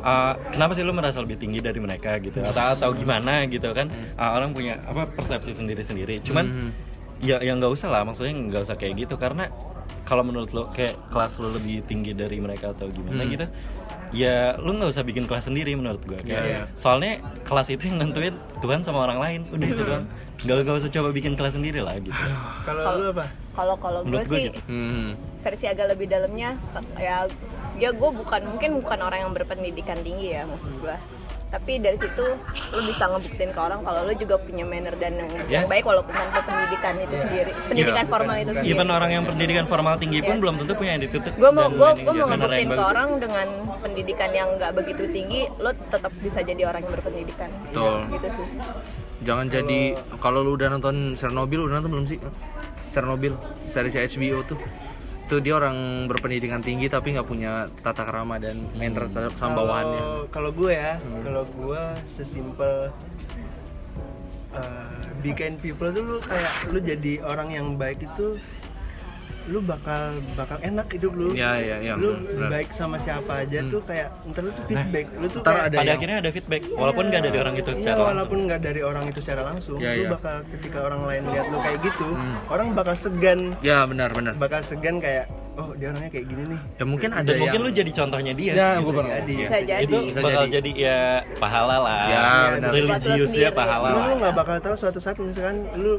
[0.00, 3.90] uh, kenapa sih lu merasa lebih tinggi dari mereka gitu atau atau gimana gitu kan
[4.14, 6.70] Uh, orang punya apa persepsi sendiri-sendiri cuman Hmm.
[7.18, 9.50] ya yang nggak usah lah maksudnya nggak usah kayak gitu karena
[10.02, 13.30] kalau menurut lo kayak kelas lo lebih tinggi dari mereka atau gimana Hmm.
[13.30, 13.46] gitu
[14.10, 16.62] ya lu nggak usah bikin kelas sendiri menurut gue kayak Iya, iya.
[16.74, 19.90] soalnya kelas itu yang nentuin Tuhan sama orang lain udah itu Hmm.
[19.90, 20.04] doang
[20.38, 22.14] nggak nggak usah coba bikin kelas sendiri lah gitu
[22.62, 24.60] kalau Kalau- lu apa kalau kalau gue sih gitu.
[24.66, 25.18] Hmm.
[25.42, 26.54] versi agak lebih dalamnya
[26.94, 27.26] ya
[27.74, 30.94] ya gue bukan mungkin bukan orang yang berpendidikan tinggi ya maksud gue
[31.48, 32.24] tapi dari situ
[32.70, 35.64] lu bisa ngebuktiin ke orang kalau lu juga punya manner dan yang, Yes.
[35.64, 38.12] baik walaupun tanpa pendidikan itu sendiri pendidikan Iya.
[38.12, 40.42] formal itu sendiri even orang yang pendidikan formal tinggi pun Yes.
[40.44, 43.46] belum tentu punya attitude gue mau gue gue mau ngebuktiin ke orang dengan
[43.80, 47.96] pendidikan yang nggak begitu tinggi lo tetap bisa jadi orang yang berpendidikan Betul.
[48.12, 48.46] gitu sih
[49.18, 52.18] Jangan jadi kalau lu udah nonton Chernobyl udah nonton belum sih?
[52.94, 53.34] Chernobyl
[53.66, 54.58] series HBO tuh.
[55.28, 60.30] Tuh dia orang berpendidikan tinggi tapi nggak punya tata krama dan manner terhadap sama bawahannya.
[60.32, 62.88] Kalau- gue ya, kalau gue sesimpel
[64.56, 64.88] uh,
[65.20, 68.38] be kind people tuh lu kayak lu jadi orang yang baik itu
[69.48, 70.02] lu bakal
[70.34, 71.32] bakal enak hidup lu.
[71.32, 72.48] Iya, iya, iya, Lu benar.
[72.52, 75.06] baik sama siapa aja tuh kayak ntar lu tuh feedback.
[75.14, 77.64] Lu tuh ntar kayak ada pada yang- akhirnya ada feedback walaupun nggak dari orang itu
[77.64, 78.08] Iya, secara langsung.
[78.10, 80.10] walaupun nggak dari orang itu secara langsung, Iya, lu iya.
[80.10, 82.08] bakal ketika orang lain lihat lu kayak gitu,
[82.46, 84.32] orang bakal segan, Ya benar benar.
[84.36, 85.24] bakal segan kayak
[85.54, 86.60] oh dia orangnya kayak gini nih.
[86.72, 89.34] Ya mungkin ada dan yang mungkin lu jadi contohnya dia Ya, gua baru- jadi.
[89.34, 90.54] bisa jadi itu Bisa bakal jadi.
[90.54, 90.70] jadi.
[90.78, 90.98] ya
[91.34, 92.20] pahala lah Ya,
[92.54, 92.70] benar.
[92.70, 95.98] religius ya pahala lu nggak bakal tahu suatu saat misalkan lu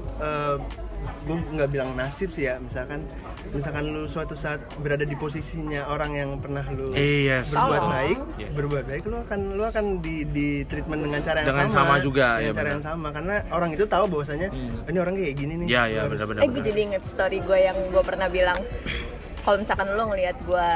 [1.30, 3.06] gue nggak bilang nasib sih ya misalkan
[3.52, 7.54] misalkan lu suatu saat berada di posisinya orang yang pernah lu yes.
[7.54, 7.92] berbuat Tolong.
[7.92, 8.50] baik Iya.
[8.52, 11.96] berbuat baik lu akan lu akan di di treatment dengan cara yang Dengan sama sama
[12.00, 12.74] juga, dengan ya cara benar.
[12.74, 14.82] yang sama karena orang itu tahu bahwasanya Hmm.
[14.84, 16.42] ini orang kayak gini nih Ya Lu ya harus- benar benar.
[16.42, 18.60] eh gue jadi inget story gue yang gue pernah bilang
[19.40, 20.68] kalau misalkan lo ngelihat gue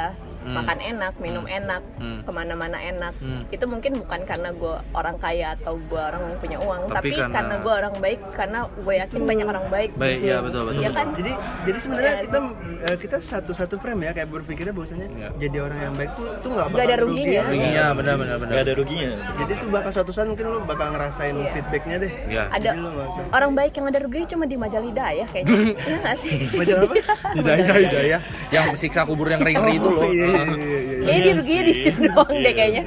[0.43, 0.55] Hmm.
[0.55, 2.19] makan enak minum enak Hmm.
[2.19, 3.41] ke mana-mana enak Hmm.
[3.47, 7.09] itu mungkin bukan karena gue orang kaya atau gue orang yang punya uang Tapi tapi,
[7.17, 10.73] karena- karena, gue orang baik karena gue yakin banyak orang baik Baik, iya, betul, betul,
[10.75, 10.93] Iya betul.
[10.93, 11.31] kan jadi
[11.63, 12.37] jadi sebenarnya Iya kita
[12.83, 15.29] eh, kita satu satu frame ya kayak berpikirnya bahwasanya Ya.
[15.39, 17.31] jadi orang yang baik tuh tuh nggak bakal ada rugi ruginya.
[17.33, 17.43] ya.
[17.45, 18.51] Ruginya benar benar benar.
[18.51, 21.51] nggak ada ruginya jadi tuh bakal suatu saat mungkin lu bakal ngerasain Iya.
[21.53, 22.43] feedbacknya deh Ya.
[22.49, 22.89] ada lo
[23.29, 25.55] orang baik yang ada rugi cuma di majalah hidayah kayaknya
[25.87, 26.95] iya nggak sih Majalah apa?
[27.33, 28.19] Hidayah hidayah
[28.49, 30.01] yang siksa kubur yang ngeri itu loh.
[30.01, 30.97] Oh, iya, iya, iya, iya.
[31.03, 32.83] kayaknya dia ruginya di situ doang deh kayaknya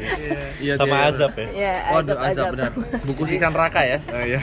[0.56, 1.08] Iya, sama iya.
[1.08, 2.72] azab ya ya Waduh, azab, azab benar.
[3.04, 3.98] Buku siksa neraka ya.
[4.08, 4.40] Oh, iya.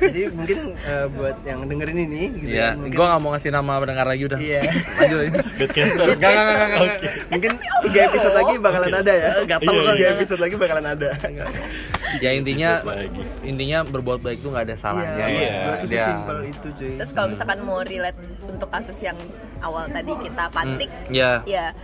[0.00, 3.72] Jadi mungkin eh, buat yang dengerin ini gitu Iya, mungkin, gua nggak mau ngasih nama
[3.78, 4.38] pendengar lagi udah.
[4.38, 4.60] Iya.
[4.96, 5.20] Lanjut.
[5.54, 6.98] Bedcaster Enggak, enggak, enggak,
[7.28, 7.50] mungkin
[7.84, 9.30] tiga episode lagi bakalan ada ya.
[9.44, 10.10] Gatel Iya, kan Tiga ya.
[10.16, 11.08] episode lagi bakalan ada.
[12.18, 12.70] Ya intinya
[13.42, 15.26] intinya berbuat baik tuh nggak ada salahnya.
[15.28, 15.50] Iya,
[15.84, 16.06] Iya.
[16.42, 16.96] itu cuy.
[16.96, 19.18] terus kalau misalkan mau relate untuk kasus yang
[19.60, 21.42] awal tadi kita pantik Hmm, ya.
[21.44, 21.74] ya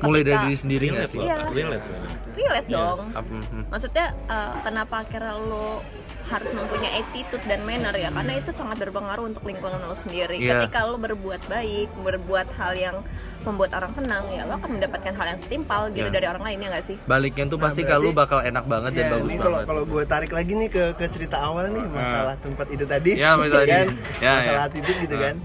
[0.00, 1.20] mulai dari diri sendiri nggak sih?
[1.20, 1.36] Iya.
[1.46, 1.86] relate
[2.34, 2.78] relate Iya.
[2.90, 3.64] dong Apa- hmm.
[3.68, 5.78] maksudnya eh, kenapa akhirnya lo
[6.24, 10.64] harus mempunyai attitude dan manner ya karena itu sangat berpengaruh untuk lingkungan lo sendiri Iya.
[10.64, 12.96] ketika lo berbuat baik berbuat hal yang
[13.40, 16.10] membuat orang senang ya lo akan mendapatkan hal yang setimpal gitu Iya.
[16.10, 18.90] dari orang lain ya nggak sih Baliknya tuh Nah, pasti berarti- kalau bakal enak banget
[18.90, 19.68] dan Ya, bagus ini kalau banget.
[19.68, 23.36] kalau gue tarik lagi nih ke ke cerita awal nih masalah tempat itu tadi, Ya,
[23.36, 23.70] itu tadi.
[23.70, 23.86] kan?
[24.18, 24.66] Ya, masalah ya.
[24.66, 25.22] attitude gitu Ah.
[25.22, 25.36] kan.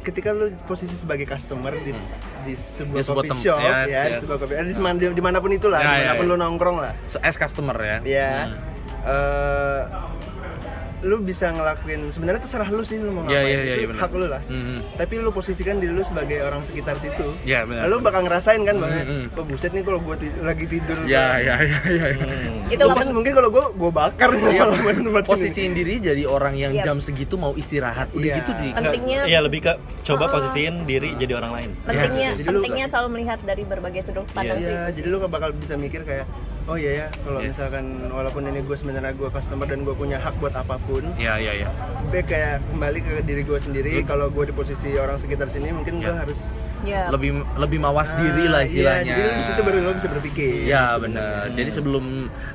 [0.00, 1.92] Ketika lu posisi sebagai customer di,
[2.42, 4.20] di sebuah Di sebuah coffee shop yes, ya, di yes.
[4.24, 6.24] sebuah coffee, eh, di, mana- di- di mana pun itulah, Ya, ya, di mana pun
[6.24, 6.30] ya.
[6.30, 6.92] lu nongkrong lah.
[7.20, 7.96] as customer ya.
[8.02, 8.56] ya Hmm.
[9.04, 9.80] eh,
[11.00, 13.88] lu bisa ngelakuin sebenarnya terserah lu sih lu mau Iya, ngapain iya, iya, itu iya,
[13.88, 14.00] benar.
[14.02, 14.76] hak lu lah Mhm.
[14.94, 17.84] tapi lu posisikan diri lu sebagai orang sekitar situ Iya, benar.
[17.86, 19.24] lu bakal ngerasain kan banget Mhm.
[19.32, 22.06] oh buset nih kalau gua ti- lagi tidur Ya, ya, ya, ya.
[22.66, 25.20] itu mungkin, nggak mungkin kalau gua gua bakar Iya, ini.
[25.22, 26.84] posisiin diri jadi orang yang Iya.
[26.84, 28.36] jam segitu mau istirahat udah Iya.
[28.38, 29.72] gitu di Pentingnya- Iya lebih ke
[30.04, 30.30] coba Ah.
[30.30, 31.70] posisiin diri jadi orang lain.
[31.82, 34.94] pentingnya lu- pentingnya selalu melihat dari berbagai sudut pandang Iya, kritis.
[34.96, 36.26] jadi lu gak bakal bisa mikir kayak
[36.62, 37.52] oh iya ya kalau Yes.
[37.52, 41.34] misalkan walaupun ini gue sebenarnya gue customer dan gue punya hak buat apa pun ya
[41.36, 41.68] ya ya
[42.06, 45.98] gue kayak kembali ke diri gue sendiri kalau gue di posisi orang sekitar sini mungkin
[45.98, 46.16] gue Ya.
[46.18, 46.38] harus
[46.82, 50.08] ya lebih lebih mawas diri Ah, lah iya, istilahnya jadi di situ baru lo bisa
[50.08, 51.50] berpikir Ya benar.
[51.50, 52.04] Jadi sebelum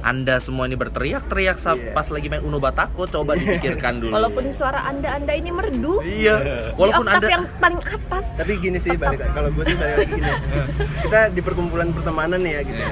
[0.01, 1.91] anda semua ini berteriak-teriak saat Iya.
[1.91, 4.11] pas lagi main Uno Batako, coba dipikirkan dulu.
[4.11, 8.78] walaupun suara anda anda ini merdu iya, di walaupun anda yang paling atas tapi gini
[8.78, 10.34] sih balik kalau gue sih balik lagi gini
[11.03, 12.91] kita di perkumpulan pertemanan ya gitu Iya.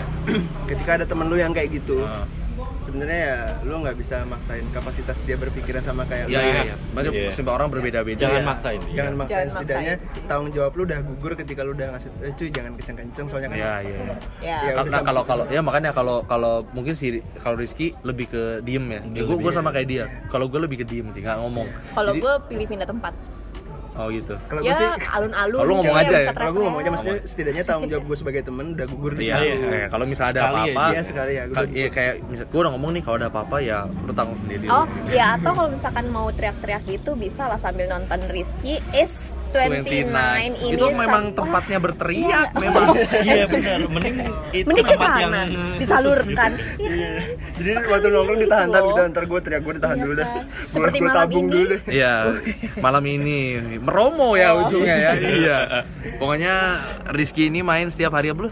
[0.68, 2.26] ketika ada temen lu yang kayak gitu Ah.
[2.84, 6.76] Sebenarnya ya lu nggak bisa maksain kapasitas dia berpikirnya sama kayak Iya lu iya iya.
[6.92, 7.30] Banyak Iya.
[7.30, 8.20] setiap orang berbeda-beda.
[8.20, 8.46] Jangan Iya.
[8.46, 8.82] maksain.
[8.90, 10.26] jangan maksain Jangan setidaknya maksain.
[10.26, 13.58] tanggung jawab lu udah gugur ketika lu udah ngasih eh cuy jangan kenceng-kenceng soalnya kan
[13.58, 13.80] Iya iya.
[13.82, 13.98] iya.
[13.98, 17.08] ya Iya, Nah, udah nah, kalau kalau ya makanya kalau kalau mungkin si
[17.40, 19.00] kalau Rizky lebih ke diem ya.
[19.06, 20.04] Dia gue lebih- sama kayak dia.
[20.28, 21.68] Kalau gue lebih ke diem sih, nggak ngomong.
[21.94, 23.14] kalau gue pilih pindah tempat
[23.94, 24.34] oh gitu.
[24.50, 26.32] kalau ya gue sih alun-alun Kalau lu ngomong gitu aja ya?
[26.34, 29.36] kalau gue ngomong aja maksudnya setidaknya tanggung jawab gue sebagai temen udah gugur di Iya,
[29.38, 29.86] situ iya.
[29.88, 33.02] kalau misalnya ada Sekali apa-apa, Iya, sekali ya, Iya kayak misal gue udah ngomong nih
[33.02, 34.66] kalau ada apa-apa ya lu tanggung sendiri.
[34.68, 39.86] Oh, ya atau kalau misalkan mau teriak-teriak gitu bisa lah sambil nonton Rizky is 29
[39.86, 42.60] ini itu memang tempatnya Wah, berteriak iya.
[42.60, 42.86] memang
[43.28, 44.16] Iya benar, mending
[44.52, 47.12] itu mending tempat sana yang disalurkan Iya Iya.
[47.14, 47.28] kan?
[47.54, 48.84] jadi Sekali waktu nongkrong ditahan loh.
[48.84, 50.44] gitu ntar gue teriak gue ditahan Iya dulu deh kan?
[50.44, 51.54] gue Seperti gue malam tabung ini.
[51.54, 52.14] dulu deh Iya,
[52.80, 53.40] malam ini
[53.80, 54.62] meromo ya Oh.
[54.64, 55.12] ujungnya ya.
[55.40, 55.58] iya.
[56.16, 56.54] Pokoknya
[57.08, 58.52] Rizky ini main setiap hari apa lu?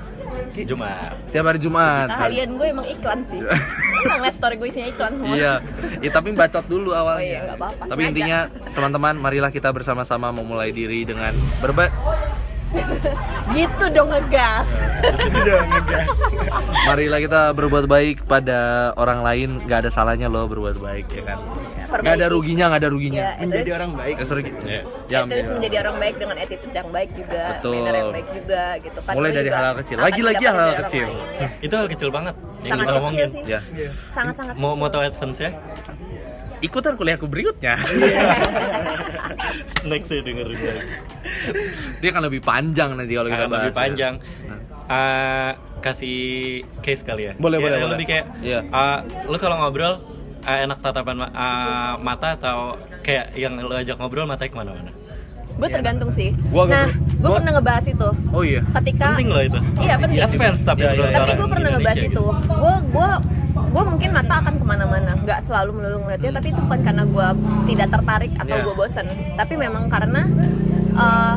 [0.54, 1.16] Jumat.
[1.26, 2.08] Setiap hari Jumat.
[2.08, 3.40] Kalian gue emang iklan sih
[4.02, 5.54] Ngeliat story gue isinya iklan semua Iya,
[6.02, 7.22] ya, tapi bacot dulu awalnya.
[7.22, 8.12] Oh iya, nggak apa-apa, Tapi sengaja.
[8.12, 8.40] intinya
[8.74, 11.90] teman-teman, marilah kita bersama-sama memulai diri dengan berba
[13.52, 14.70] Gitu dong ngegas
[15.28, 16.16] udah ngegas
[16.88, 19.50] Marilah kita berbuat baik pada orang lain.
[19.68, 21.38] Gak ada salahnya loh berbuat baik ya kan.
[21.92, 22.32] Gak ada Perbaiki.
[22.32, 23.22] ruginya, gak ada ruginya.
[23.22, 24.44] Ya, menjadi orang baik Eh, sorry.
[24.64, 24.82] Iya.
[25.06, 25.54] Ya, terus ya.
[25.54, 27.74] menjadi orang baik dengan attitude yang baik juga, Betul.
[27.76, 29.14] manner yang baik juga gitu kan.
[29.14, 29.96] Mulai dari hal-hal kecil.
[29.98, 31.06] Lagi-lagi hal-hal orang kecil.
[31.06, 31.54] lain, yes.
[31.60, 33.42] Itu hal kecil banget yang Sangat kita sih.
[33.46, 33.60] Ya.
[34.10, 34.80] Sangat-sangat Mau kecil.
[34.80, 35.52] mau tahu advance ya?
[36.62, 37.74] Ikutan kuliahku berikutnya.
[39.84, 40.58] Next saya dengerin.
[41.98, 43.64] Dia akan lebih panjang nanti kalau kita Akan bahas.
[43.66, 44.14] lebih panjang.
[44.86, 46.20] Ah, kasih
[46.80, 47.34] case kali ya.
[47.36, 47.96] Boleh, Ya, boleh, yang boleh.
[47.96, 48.60] Lebih kayak, Iya.
[48.70, 50.04] ah, lu kalau ngobrol
[50.44, 54.92] ah, enak tatapan ma- ah, mata atau kayak yang lu ajak ngobrol matanya ke mana-mana.
[55.52, 56.32] Gue tergantung sih.
[56.50, 58.10] Gua nah, gue gua- pernah ngebahas itu.
[58.32, 58.62] Oh iya.
[58.72, 59.60] Ketika Penting loh itu.
[59.78, 60.20] Iya penting.
[60.20, 61.08] Advance tapi iya.
[61.12, 62.24] Tapi gue pernah Indonesia ngebahas gitu.
[62.24, 62.54] itu.
[62.56, 63.10] Gue gue
[63.62, 66.32] gue mungkin mata akan ke mana-mana, nggak selalu melulu ngeliat dia.
[66.32, 67.28] Tapi itu bukan karena gue
[67.68, 68.64] tidak tertarik atau Iya.
[68.66, 69.08] gue bosen.
[69.36, 70.22] Tapi memang karena
[70.92, 71.36] eh,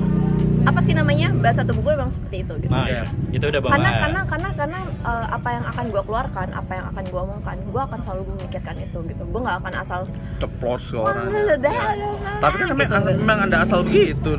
[0.64, 2.72] apa sih namanya bahasa tubuh gue memang seperti itu gitu.
[2.72, 3.04] Nah, Iya.
[3.04, 3.36] iya.
[3.36, 3.74] itu udah banget.
[3.76, 7.56] karena karena karena karena eh, apa yang akan gue keluarkan, apa yang akan gue omongkan,
[7.62, 9.22] gue akan selalu memikirkan itu gitu.
[9.28, 10.00] Gue nggak akan asal
[10.40, 11.24] Ceplos ke orang.
[11.28, 14.30] Tapi Tapi kan memang, memang anda asal begitu.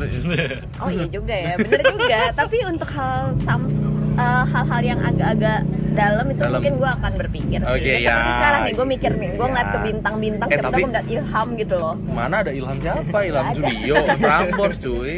[0.81, 2.19] Oh iya juga ya, bener juga.
[2.39, 3.69] Tapi untuk hal sam-
[4.15, 5.59] eh, hal-hal yang agak-agak
[5.91, 6.53] dalam itu Dalam.
[6.55, 7.69] mungkin gue akan berpikir sih.
[7.69, 8.35] Oke, Ya, seperti ya.
[8.35, 9.49] sekarang nih, gue mikir nih, gue Ya.
[9.49, 11.95] ngeliat ke bintang-bintang, Eh, siapa tapi- tahu ngeliat ilham gitu loh.
[12.05, 13.17] Mana ada Ilham siapa?
[13.29, 13.45] Ilham.
[13.53, 15.13] Julio, Prambors cuy.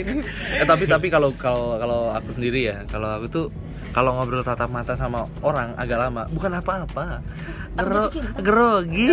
[0.54, 3.46] Eh tapi tapi kalau kalau kalau aku sendiri ya, kalau aku tuh
[3.90, 7.18] kalau ngobrol tatap mata sama orang agak lama, bukan apa-apa.
[7.76, 8.38] Gero, jatuh cinta.
[8.40, 9.10] gerogi.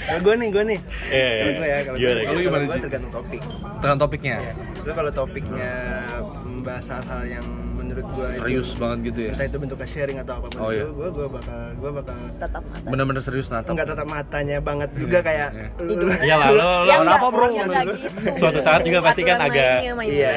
[0.00, 1.78] kalau gue nih gue nih Iya, iya.
[1.80, 3.40] kalau gue ya kalau Gimana, gue gue tergantung topik
[3.80, 4.34] Dengan topiknya.
[4.80, 5.72] Lu kalau topiknya
[6.60, 9.30] membahas hal-hal yang menurut gue Serius banget gitu ya.
[9.32, 10.80] entah itu bentuknya sharing atau apa pun Oh, iya.
[10.80, 12.86] itu gue gue bakal gue bakal Tetap mata.
[12.86, 13.70] Bener-bener serius natap.
[13.70, 15.66] enggak tatap matanya banget juga kayak Iya.
[15.82, 17.94] lu Iya lah, lo, lo kenapa, enggak, bro?
[18.36, 19.80] Suatu saat juga pasti kan agak- Iya.
[19.80, 20.30] Iya, cuman iya,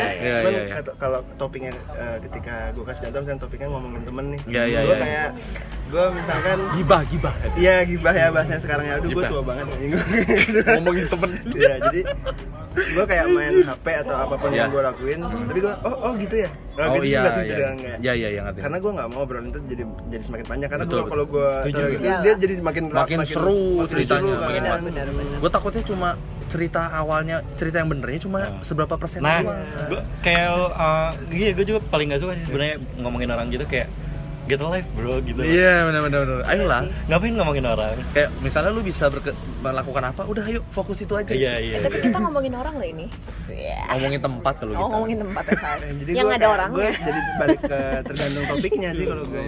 [0.43, 0.66] iya.
[0.74, 4.80] kata- kalau topiknya eh, ketika gue kasih contoh misalnya topiknya ngomongin temen nih, Iya, iya,
[4.82, 4.97] gue iya.
[4.99, 5.28] kayak
[5.86, 7.34] gue misalkan Gibah, gibah.
[7.54, 9.66] Iya gibah ya bahasanya sekarang ya, aduh gue tua banget
[10.74, 11.30] Ngomongin temen.
[11.54, 12.01] Iya jadi
[12.74, 14.58] gue kayak main HP atau apa pun Iya.
[14.60, 17.43] yang gue lakuin, tapi gue oh oh gitu ya, oh, Oh gitu iya, juga tuh
[17.44, 17.52] iya.
[17.52, 17.98] jadi enggak.
[18.00, 18.60] Iya, iya, iya, ngerti.
[18.64, 21.50] Karena gue nggak mau obrolan itu jadi jadi semakin panjang karena Betul, gua kalau gue
[21.68, 22.16] gitu, Iya.
[22.24, 24.48] dia jadi makin Makin seru ceritanya, kan.
[24.48, 25.38] makin benar, benar.
[25.41, 26.10] Gue takutnya cuma
[26.48, 29.41] cerita awalnya, cerita yang benernya cuma seberapa persen Nah,
[29.89, 33.89] gua, kayak uh, iya gue juga paling gak suka sih sebenarnya ngomongin orang gitu kayak
[34.46, 35.39] get a life bro gitu.
[35.39, 36.20] Iya, benar-benar.
[36.22, 36.41] benar.
[36.46, 36.82] Ayolah.
[37.06, 37.96] Ngapain ngomongin orang?
[38.12, 41.76] kayak misalnya lu bisa berke- melakukan apa udah ayo fokus itu aja Iya iya.
[41.78, 43.06] Eh, tapi kita ngomongin orang loh ini.
[43.48, 43.80] Iya.
[43.89, 45.56] ngomongin tempat kalau Oh, kita ngomongin tempat ya.
[46.00, 46.76] Jadi yang gua ada orangnya.
[46.76, 49.44] Gue jadi balik ke tergantung topiknya sih kalau gue.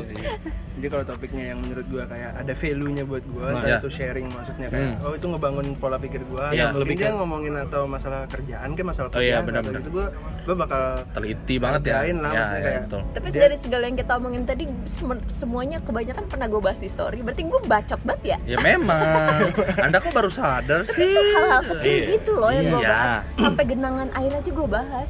[0.76, 3.78] jadi kalau topiknya yang menurut gua kayak ada value-nya buat gua Nah, ya.
[3.78, 5.04] itu sharing maksudnya kayak Hmm.
[5.04, 8.70] oh itu ngebangun pola pikir gua Iya, atau lebih dia ke- ngomongin atau masalah kerjaan
[8.72, 9.82] kayak masalah Oh, iya, kerjaan benar, atau benar.
[9.82, 10.08] gitu gua
[10.46, 10.82] gua bakal
[11.12, 14.12] teliti banget ya lah, ya, maksudnya ya, kayak- betul Tapi Dia- dari segala yang kita
[14.16, 17.20] omongin tadi sem- semuanya kebanyakan pernah gue bahas di story.
[17.20, 18.38] Berarti gue bacot banget ya.
[18.48, 19.50] ya memang
[19.86, 22.08] anda kok baru sadar sih Hal-hal kecil Iya.
[22.14, 22.90] gitu loh yang gue Iya.
[22.90, 23.22] bahas.
[23.36, 25.10] Sampai genangan air aja gue bahas.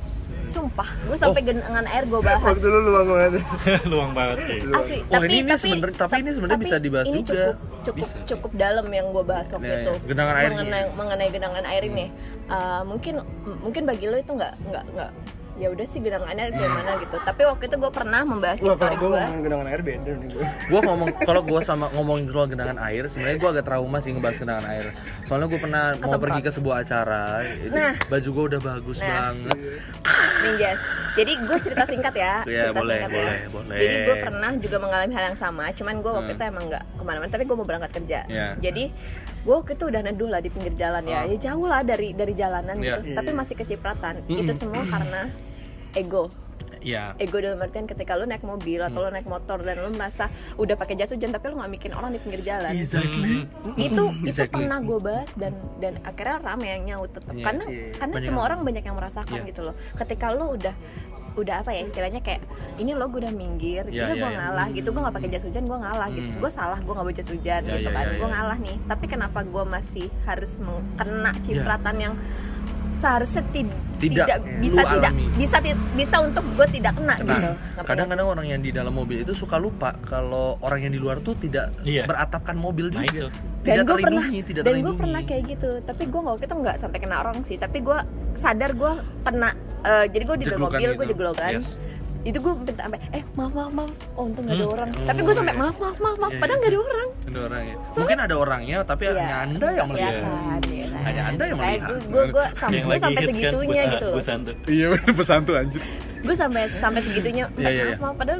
[0.56, 1.46] Sumpah, gue sampai Oh.
[1.46, 2.40] genangan air gue bahas.
[2.42, 3.32] waktu lu luang banget
[3.92, 7.06] luang banget sih Asli, Oh, tapi ini- ini tapi sebenarnya- tapi ini sebenarnya bisa dibahas
[7.06, 7.36] ini juga.
[7.46, 8.24] cukup cukup Bisa sih.
[8.26, 10.00] cukup dalam yang gue bahas waktu Ya, itu ya.
[10.08, 12.06] Genangan air mengenai mengenai genangan air ini
[12.46, 15.12] Uh, mungkin m- mungkin bagi lo itu nggak nggak nggak
[15.56, 18.96] ya udah sih genangan air gimana gitu tapi waktu itu gue pernah membahas Wah, story
[18.96, 22.26] kalau gue gue ngomongin genangan air beda nih gue gue ngomong kalau gue sama ngomongin
[22.28, 24.86] soal genangan air sebenarnya gue agak trauma sih ngebahas genangan air
[25.24, 26.24] soalnya gue pernah mau Kesemprot.
[26.26, 27.94] pergi ke sebuah acara itu Nah.
[28.06, 29.08] baju gue udah bagus Nah.
[29.08, 29.60] banget
[30.38, 30.80] Ninjas.
[31.16, 32.34] Jadi gue cerita singkat ya.
[32.44, 33.48] Iya, cerita boleh, singkat boleh, ya.
[33.50, 33.78] boleh.
[33.78, 35.66] Jadi gue pernah juga mengalami hal yang sama.
[35.72, 36.38] Cuman gue waktu Hmm.
[36.38, 37.32] itu emang nggak ke mana-mana.
[37.32, 38.20] Tapi gue mau berangkat kerja.
[38.28, 38.48] Iya.
[38.60, 38.84] Jadi
[39.46, 41.22] gue waktu itu udah neduh lah di pinggir jalan ya.
[41.22, 41.30] Oh.
[41.30, 42.98] Ya jauh lah dari dari jalanan Iya.
[42.98, 43.14] gitu.
[43.14, 44.26] Tapi masih kecipratan.
[44.26, 44.42] Mm-mm.
[44.42, 45.30] Itu semua karena
[45.94, 46.28] ego.
[46.82, 50.30] ya Ego dalam artian ketika lu naik mobil atau lu naik motor dan lu merasa
[50.56, 52.78] udah pakai jas hujan tapi lu nggak mikirin orang di pinggir jalan.
[52.78, 54.54] exactly itu itu Exactly.
[54.62, 57.90] pernah gue bahas dan dan akhirnya rame yang nyaut tetap Iya, karena iya.
[57.92, 59.50] karena Banyak semua orang banyak yang merasakan Iya.
[59.50, 60.76] gitu loh ketika lo udah
[61.36, 62.42] udah apa ya istilahnya kayak
[62.80, 64.40] ini lo gue udah minggir gitu iya, gue iya.
[64.40, 66.42] ngalah gitu gue nggak pakai jas hujan gue ngalah gitu Hmm.
[66.42, 68.36] gue salah gue nggak bawa jas hujan Iya, gitu iya, kan iya, gue iya.
[68.36, 70.52] ngalah nih tapi kenapa gue masih harus
[70.96, 72.14] kena cipratan yang
[73.06, 75.26] seharusnya tid- Tidak tidak lu bisa tidak alami.
[75.36, 78.92] bisa ti- bisa untuk gue tidak kena gitu Nah, Ngerti kadang-kadang orang yang di dalam
[78.92, 82.04] mobil itu suka lupa kalau orang yang di luar tuh tidak Iya.
[82.04, 83.08] beratapkan mobil Nah, juga.
[83.08, 83.28] itu.
[83.62, 86.56] dan Tidak gue pernah tidak dan gue pernah kayak gitu tapi gue nggak waktu itu
[86.56, 87.98] nggak sampai kena orang sih tapi gue
[88.36, 88.92] sadar gue
[89.24, 89.50] kena
[89.82, 91.12] eh, jadi gue di dalam mobil gue gitu.
[91.12, 91.68] jeglokan Yes.
[92.24, 94.76] itu gue minta sampai eh maaf maaf maaf oh untung nggak ada Hmm.
[94.76, 95.62] orang Oh, tapi gue sampai iya.
[95.62, 96.62] maaf maaf maaf maaf Iya, padahal iya.
[96.62, 97.76] nggak ada orang Ada orang ya.
[97.96, 100.14] Mungkin ada orangnya tapi Iya, hanya anda yang melihat.
[101.06, 101.14] Iya kan.
[101.16, 101.86] Hanya Anda yang Kayak melihat.
[101.86, 105.12] gue gue gue sampai yang gue sampai kan segitunya gitu loh busan tuh Iya bener
[105.14, 105.82] pesan tuh anjir.
[106.20, 108.10] gue sampai sampai segitunya Iya, minta iya, maaf iya.
[108.16, 108.40] padahal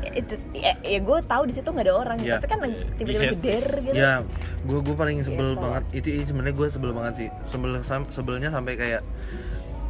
[0.00, 2.34] ya, itu ya, ya gue tahu di situ nggak ada orang Iya.
[2.34, 2.58] tapi kan
[2.96, 3.40] tiba-tiba Iya sih.
[3.40, 4.12] jeder gitu Ya,
[4.60, 5.60] gue gue paling sebel Gitu.
[5.60, 5.82] banget.
[5.92, 7.28] Itu, itu sebenarnya gue sebel banget sih.
[7.46, 7.70] Sebel
[8.10, 9.02] sebelnya sampai kayak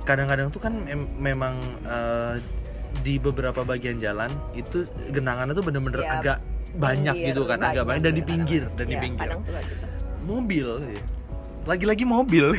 [0.03, 2.35] kadang-kadang tuh kan mem- memang eh,
[3.01, 6.39] di beberapa bagian jalan itu genangannya tuh bener-bener Iya, agak
[6.71, 9.27] banyak pinggir, gitu kan, agak banyak dan di pinggir dan di Iya, pinggir.
[9.27, 9.85] kadang suka gitu
[10.21, 11.03] Mobil, ya.
[11.71, 12.51] Lagi-lagi mobil.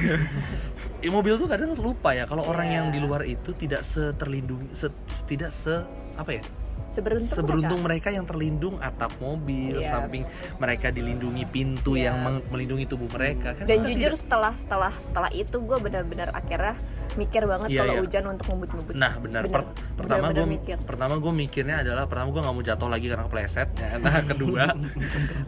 [1.01, 2.78] Ya, mobil tuh kadang lupa ya kalau orang Iya.
[2.78, 4.93] yang di luar itu tidak seterlindungi, se-
[5.26, 5.82] tidak se
[6.14, 6.43] apa ya
[6.86, 8.05] seberuntung, seberuntung mereka.
[8.05, 8.09] mereka.
[8.14, 9.97] yang terlindung atap mobil, Iya.
[9.97, 12.14] samping mereka dilindungi pintu Iya.
[12.14, 13.57] yang melindungi tubuh mereka.
[13.57, 16.78] Kan dan jujur tidak- setelah setelah setelah itu gue benar-benar akhirnya
[17.12, 18.01] mikir banget Iya, kalau iya.
[18.05, 19.41] hujan untuk ngebut-ngebut Nah benar.
[19.43, 20.78] Per- pertama Bener-bener gue mikir.
[20.86, 23.70] pertama gue mikirnya adalah pertama gue nggak mau jatuh lagi karena kepleset.
[23.74, 23.97] Ya.
[23.97, 24.78] Nah kedua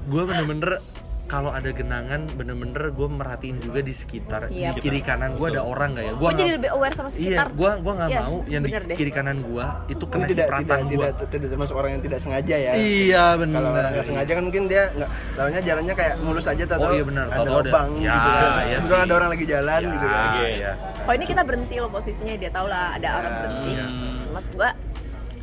[0.04, 0.82] gue bener-bener
[1.24, 4.72] kalau ada genangan bener-bener gue merhatiin juga di sekitar Iya.
[4.72, 6.14] di kiri kanan gue ada orang nggak ya?
[6.14, 8.94] gue jadi lebih aware sama Iya, sekitar gua gua nggak Iya, mau yang di deh.
[8.94, 11.08] kiri kanan gua itu kena tidak cipratan tidak, gua.
[11.10, 13.58] tidak tidak termasuk orang yang tidak sengaja ya Iya benar.
[13.58, 17.04] kalau nggak sengaja kan mungkin dia nggak tahunya jalannya kayak mulus aja atau Oh, iya
[17.04, 17.26] benar.
[17.28, 19.06] ada lubang Ya, gitu kan iya Kebetulan sih.
[19.06, 20.72] ada orang lagi jalan Ya, gitu kan iya.
[21.02, 23.86] oh ini kita berhenti loh posisinya dia tahu lah ada orang Ya, berhenti iya.
[24.30, 24.70] maksud gue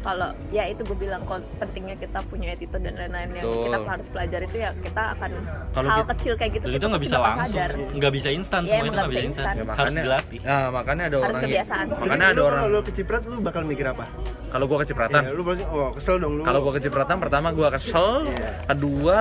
[0.00, 3.64] kalau ya itu gue bilang kalau pentingnya kita punya attitude dan lain-lain yang Betul.
[3.68, 5.30] kita harus pelajari itu ya kita akan
[5.70, 8.60] Kalau hal kita- kecil kayak gitu itu kita nggak bisa langsung sadar nggak bisa instan
[8.62, 9.54] semua emang itu nggak bisa instan instan.
[9.54, 11.78] Ya, harus makanya, dilatih Nah, makanya ada Harus orang kebiasaan.
[11.80, 14.06] Yang, Jadi makanya ada lu orang kalau lu keciprat lu bakal mikir apa?
[14.50, 15.22] kalau gua kecipratan.
[15.22, 16.42] Ya, lu pasti oh kesel dong lu.
[16.42, 18.50] Kalau gua kecipratan pertama gua kesel, Iya.
[18.66, 19.18] kedua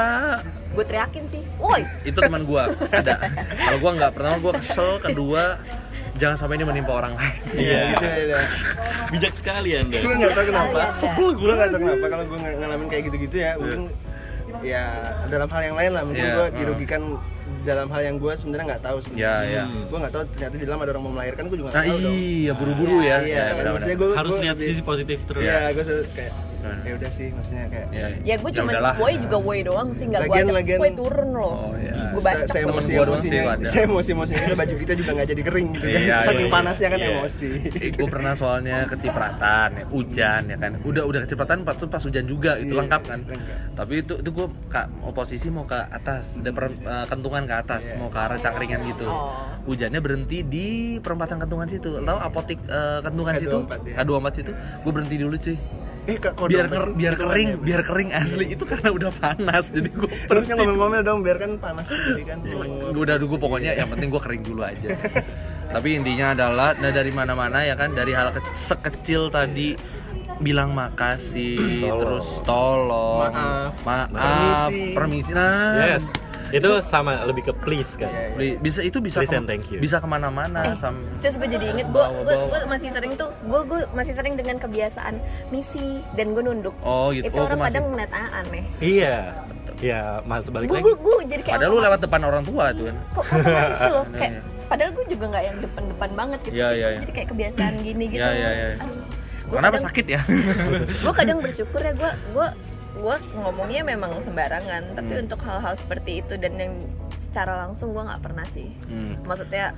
[0.70, 3.14] gue teriakin sih woi itu teman gua ada.
[3.68, 5.44] Kalau gua nggak, pertama gua kesel, kedua
[6.20, 7.40] jangan sampai ini menimpa orang lain.
[7.58, 8.42] iya Gitu ya, ya.
[9.10, 11.10] bijak sekali anda gue nggak tahu kenapa ada.
[11.34, 13.82] gue nggak tahu kenapa kalau gue ngalamin kayak gitu-gitu ya mungkin
[14.60, 14.84] ya
[15.28, 16.52] dalam hal yang lain lah mungkin Iya, gue uh.
[16.52, 17.02] dirugikan
[17.62, 19.64] dalam hal yang gue sebenarnya nggak tahu sebenarnya Ya, ya.
[19.64, 19.84] Hmm.
[19.86, 22.00] gue nggak tahu ternyata di dalam ada orang mau melahirkan gue juga Nah, nggak tahu
[22.00, 23.06] dong iya buru-buru ya.
[23.06, 23.72] iya Ya, benar-benar.
[23.74, 26.34] maksudnya gue harus gue lihat lebih- sisi positif terus iya gue kayak
[26.72, 26.86] Hmm.
[26.86, 30.22] ya udah sih maksudnya kayak Ya, ya gue cuma woi juga woi doang sih nggak
[30.24, 30.54] gue ajak.
[30.54, 31.52] lagian- woi turun loh.
[31.52, 31.94] Oh, iya.
[32.10, 35.28] gue baca Temen emosi gua doang sih emosinya se emosi emosinya baju kita juga nggak
[35.30, 36.02] jadi kering gitu kan.
[36.02, 37.10] Iya, saking iya, panasnya kan iya.
[37.12, 37.50] emosi.
[37.92, 40.72] Gue pernah soalnya kecipratan ya, hujan ya kan.
[40.82, 43.20] Udah udah kecipratan pas pas hujan juga itu Iya, lengkap kan.
[43.24, 43.58] lengkap.
[43.72, 44.48] tapi itu itu gue
[45.02, 47.96] oposisi mau ke atas ada per- eh, kentungan ke atas Iya.
[47.96, 49.06] mau ke arah cangkringan gitu.
[49.06, 49.32] Oh.
[49.62, 50.68] hujannya berhenti di
[50.98, 52.00] perempatan kentungan situ.
[52.00, 53.58] Tahu apotik eh, kentungan K24 situ?
[53.86, 53.96] Ya.
[54.00, 54.52] K24 situ.
[54.82, 55.58] Gue berhenti dulu cuy
[56.10, 57.62] eh kak biar ker- biar kering kan ya?
[57.62, 61.86] biar kering asli itu karena udah panas jadi gue Terusnya ngomel-ngomel dong biar kan panas
[61.86, 62.66] jadi kan gue
[62.98, 64.90] udah dulu pokoknya yang penting gue kering dulu aja
[65.76, 69.78] tapi intinya adalah nah dari mana-mana ya kan dari hal ke- sekecil tadi
[70.40, 72.00] bilang makasih Tolong.
[72.00, 73.74] terus tolong Maaf.
[73.84, 74.94] maaf Permisi.
[74.94, 76.06] permisi nah Yes.
[76.52, 78.10] Itu sama lebih ke please kan.
[78.34, 79.78] Bi- bisa itu bisa Please ke- and thank you.
[79.78, 82.36] bisa ke mana-mana Eh, sam terus gue jadi inget gue gue
[82.66, 87.26] masih sering tuh gue gue masih sering dengan kebiasaan misi dan gue nunduk Oh, gitu.
[87.26, 89.18] itu Oh, orang kadang ngeliat aneh Iya.
[89.80, 90.86] Ya, mas balik gue lagi.
[90.86, 93.90] gue gue jadi kayak padahal lu lewat depan orang tua tuh kan kok otomatis tuh
[93.90, 94.42] loh Iya, kayak iya.
[94.68, 97.00] padahal gue juga nggak yang depan-depan banget gitu Iya, iya, iya.
[97.00, 98.68] jadi kayak kebiasaan gini gitu Iya, iya, iya.
[99.48, 100.22] kenapa kadang, sakit ya
[101.04, 102.48] gue kadang bersyukur ya gue gue
[103.00, 105.24] gue ngomongnya memang sembarangan tapi Hmm.
[105.24, 106.74] untuk hal-hal seperti itu dan yang
[107.18, 109.16] secara langsung gue nggak pernah sih Hmm.
[109.24, 109.72] maksudnya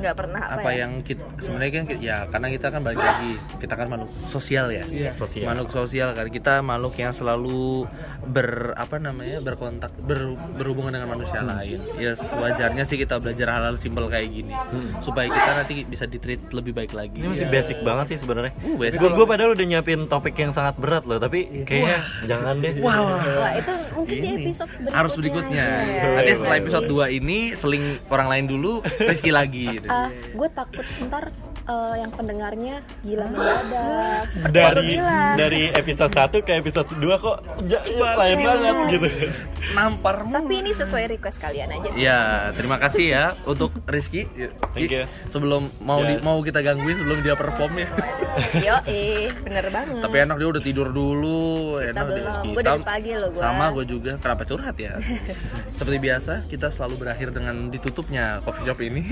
[0.00, 3.32] nggak pernah apa, apa ya yang kita sebenarnya kan ya karena kita kan balik lagi
[3.56, 5.12] kita kan makhluk sosial ya Iya.
[5.14, 5.46] Sosial.
[5.46, 7.84] makhluk sosial kan kita makhluk yang selalu
[8.22, 10.18] ber apa namanya berkontak ber-
[10.54, 14.52] berhubungan dengan manusia lain ya wajarnya sih kita belajar hal-hal simpel kayak gini
[15.00, 17.52] supaya kita nanti bisa ditreat lebih baik lagi Ini masih Ya.
[17.52, 18.52] basic banget sih sebenarnya.
[18.56, 18.78] Uh.
[18.78, 22.72] Gue gue padahal udah nyiapin topik yang sangat berat loh, tapi kayaknya jangan deh.
[22.78, 25.64] Wah, Wah itu mungkin di episode berikutnya harus berikutnya.
[25.66, 26.02] aja.
[26.14, 26.62] Nanti Iya setelah sih.
[26.62, 28.72] episode 2 ini seling orang lain dulu,
[29.02, 29.66] Rizky lagi.
[29.74, 29.89] gitu.
[30.34, 31.28] Gue takut ntar
[31.62, 33.64] eh, yang pendengarnya gila mendadak
[34.30, 34.94] gue Dari
[35.36, 37.36] dari episode 1 ke episode 2 kok
[38.12, 39.08] lain banget gitu.
[39.70, 40.40] Nampar mulu.
[40.40, 42.20] tapi ini sesuai request kalian aja sih Ya,
[42.52, 44.24] terima kasih ya untuk Rizky.
[44.72, 45.04] Thank you.
[45.28, 46.22] Sebelum mau di- Yes.
[46.22, 47.88] mau kita gangguin sebelum dia perform ya.
[48.66, 51.40] yo eh bener banget Tapi enak dia udah tidur dulu.
[51.78, 52.14] Kita enak dia.
[52.16, 52.44] belum.
[52.50, 53.42] Gua dari pagi loh, gua.
[53.42, 54.12] Sama gue juga.
[54.16, 54.92] Kenapa curhat ya?
[55.78, 59.02] Seperti biasa, kita selalu berakhir dengan ditutupnya coffee shop ini.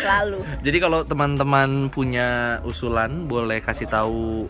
[0.00, 2.28] selalu Jadi kalau teman-teman punya
[2.64, 4.48] usulan boleh kasih tahu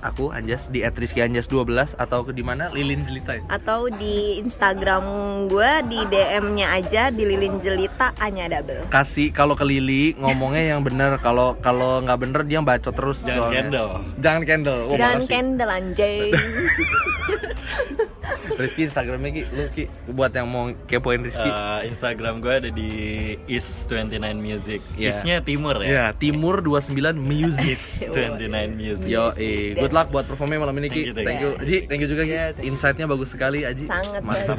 [0.00, 3.36] aku Anjas di @rizkyanjas12 atau ke di mana Lilin Jelita.
[3.36, 3.42] ya?
[3.48, 5.04] atau di Instagram
[5.48, 10.84] gue di DM-nya aja di Lilin Jelita Anya Double Kasih kalau ke Lili ngomongnya yang
[10.84, 13.56] bener kalau kalau nggak bener dia bacot terus Jangan soalnya.
[13.58, 13.90] candle.
[14.18, 14.80] Jangan candle.
[14.82, 15.28] Oh, makasih.
[15.28, 16.18] candle anjay
[18.60, 21.48] Rizky Instagramnya Ki, lu Ki buat yang mau kepoin Rizky.
[21.48, 22.90] Eh, Instagram gue ada di
[23.50, 24.80] is29music.
[24.96, 25.16] Ya.
[25.16, 25.88] Isnya timur ya.
[25.88, 27.78] ya, Timur 29 Music.
[28.00, 29.08] Is29music.
[29.08, 30.94] Yo, eh, good luck buat performnya malam ini Ki.
[30.94, 31.78] Thank you, thank Thank you, Aji.
[31.88, 32.34] Thank you juga Ki.
[32.64, 33.86] Insight-nya bagus sekali Aji.
[33.88, 34.56] Sangat Mantap.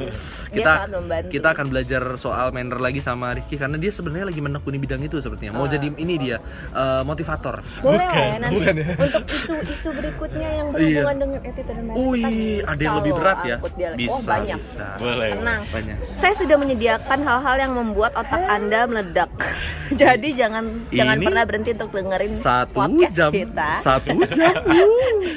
[0.52, 4.78] Kita sangat kita akan belajar soal manner lagi sama Rizky karena dia sebenarnya lagi menekuni
[4.78, 5.58] bidang itu sepertinya.
[5.58, 6.36] Mau jadi ini dia
[6.74, 7.58] eh, motivator.
[7.80, 8.86] boleh lah ya nanti bukan ya.
[8.98, 13.55] untuk isu-isu berikutnya yang berhubungan dengan attitude dan manner, Wih, ada yang lebih berat ya?
[13.56, 13.90] Angkut dia.
[13.92, 14.86] Bisa, oh banyak bisa.
[14.96, 15.30] Boleh.
[15.32, 15.96] tenang Banyak.
[16.14, 19.30] saya sudah menyediakan hal-hal yang membuat otak anda meledak
[20.00, 23.30] jadi jangan jangan Ini pernah berhenti untuk dengerin Satu podcast jam.
[23.30, 24.54] kita Satu jam.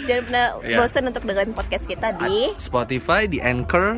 [0.04, 0.78] jangan pernah Ya.
[0.78, 3.98] bosan untuk dengerin podcast kita di Spotify di Anchor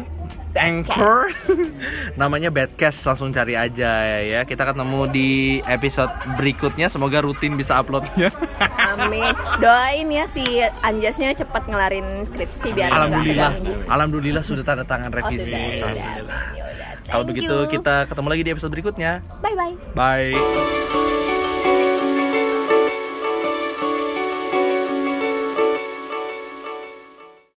[0.53, 1.31] Anchor.
[2.19, 4.41] Namanya Badcast langsung cari aja ya.
[4.43, 5.29] Kita ketemu di
[5.63, 6.87] episode berikutnya.
[6.87, 8.31] Semoga rutin bisa uploadnya
[8.91, 9.31] Amin.
[9.57, 10.43] Doain ya si
[10.81, 13.51] Anjasnya cepat ngelarin skripsi biar alhamdulillah.
[13.87, 15.47] alhamdulillah sudah tanda tangan oh revisi.
[15.47, 16.41] sudah ya Alhamdulillah.
[16.51, 16.89] Yaudah.
[17.07, 17.71] kalau begitu you.
[17.71, 19.11] kita ketemu lagi di episode berikutnya.
[19.39, 21.11] Bye bye bye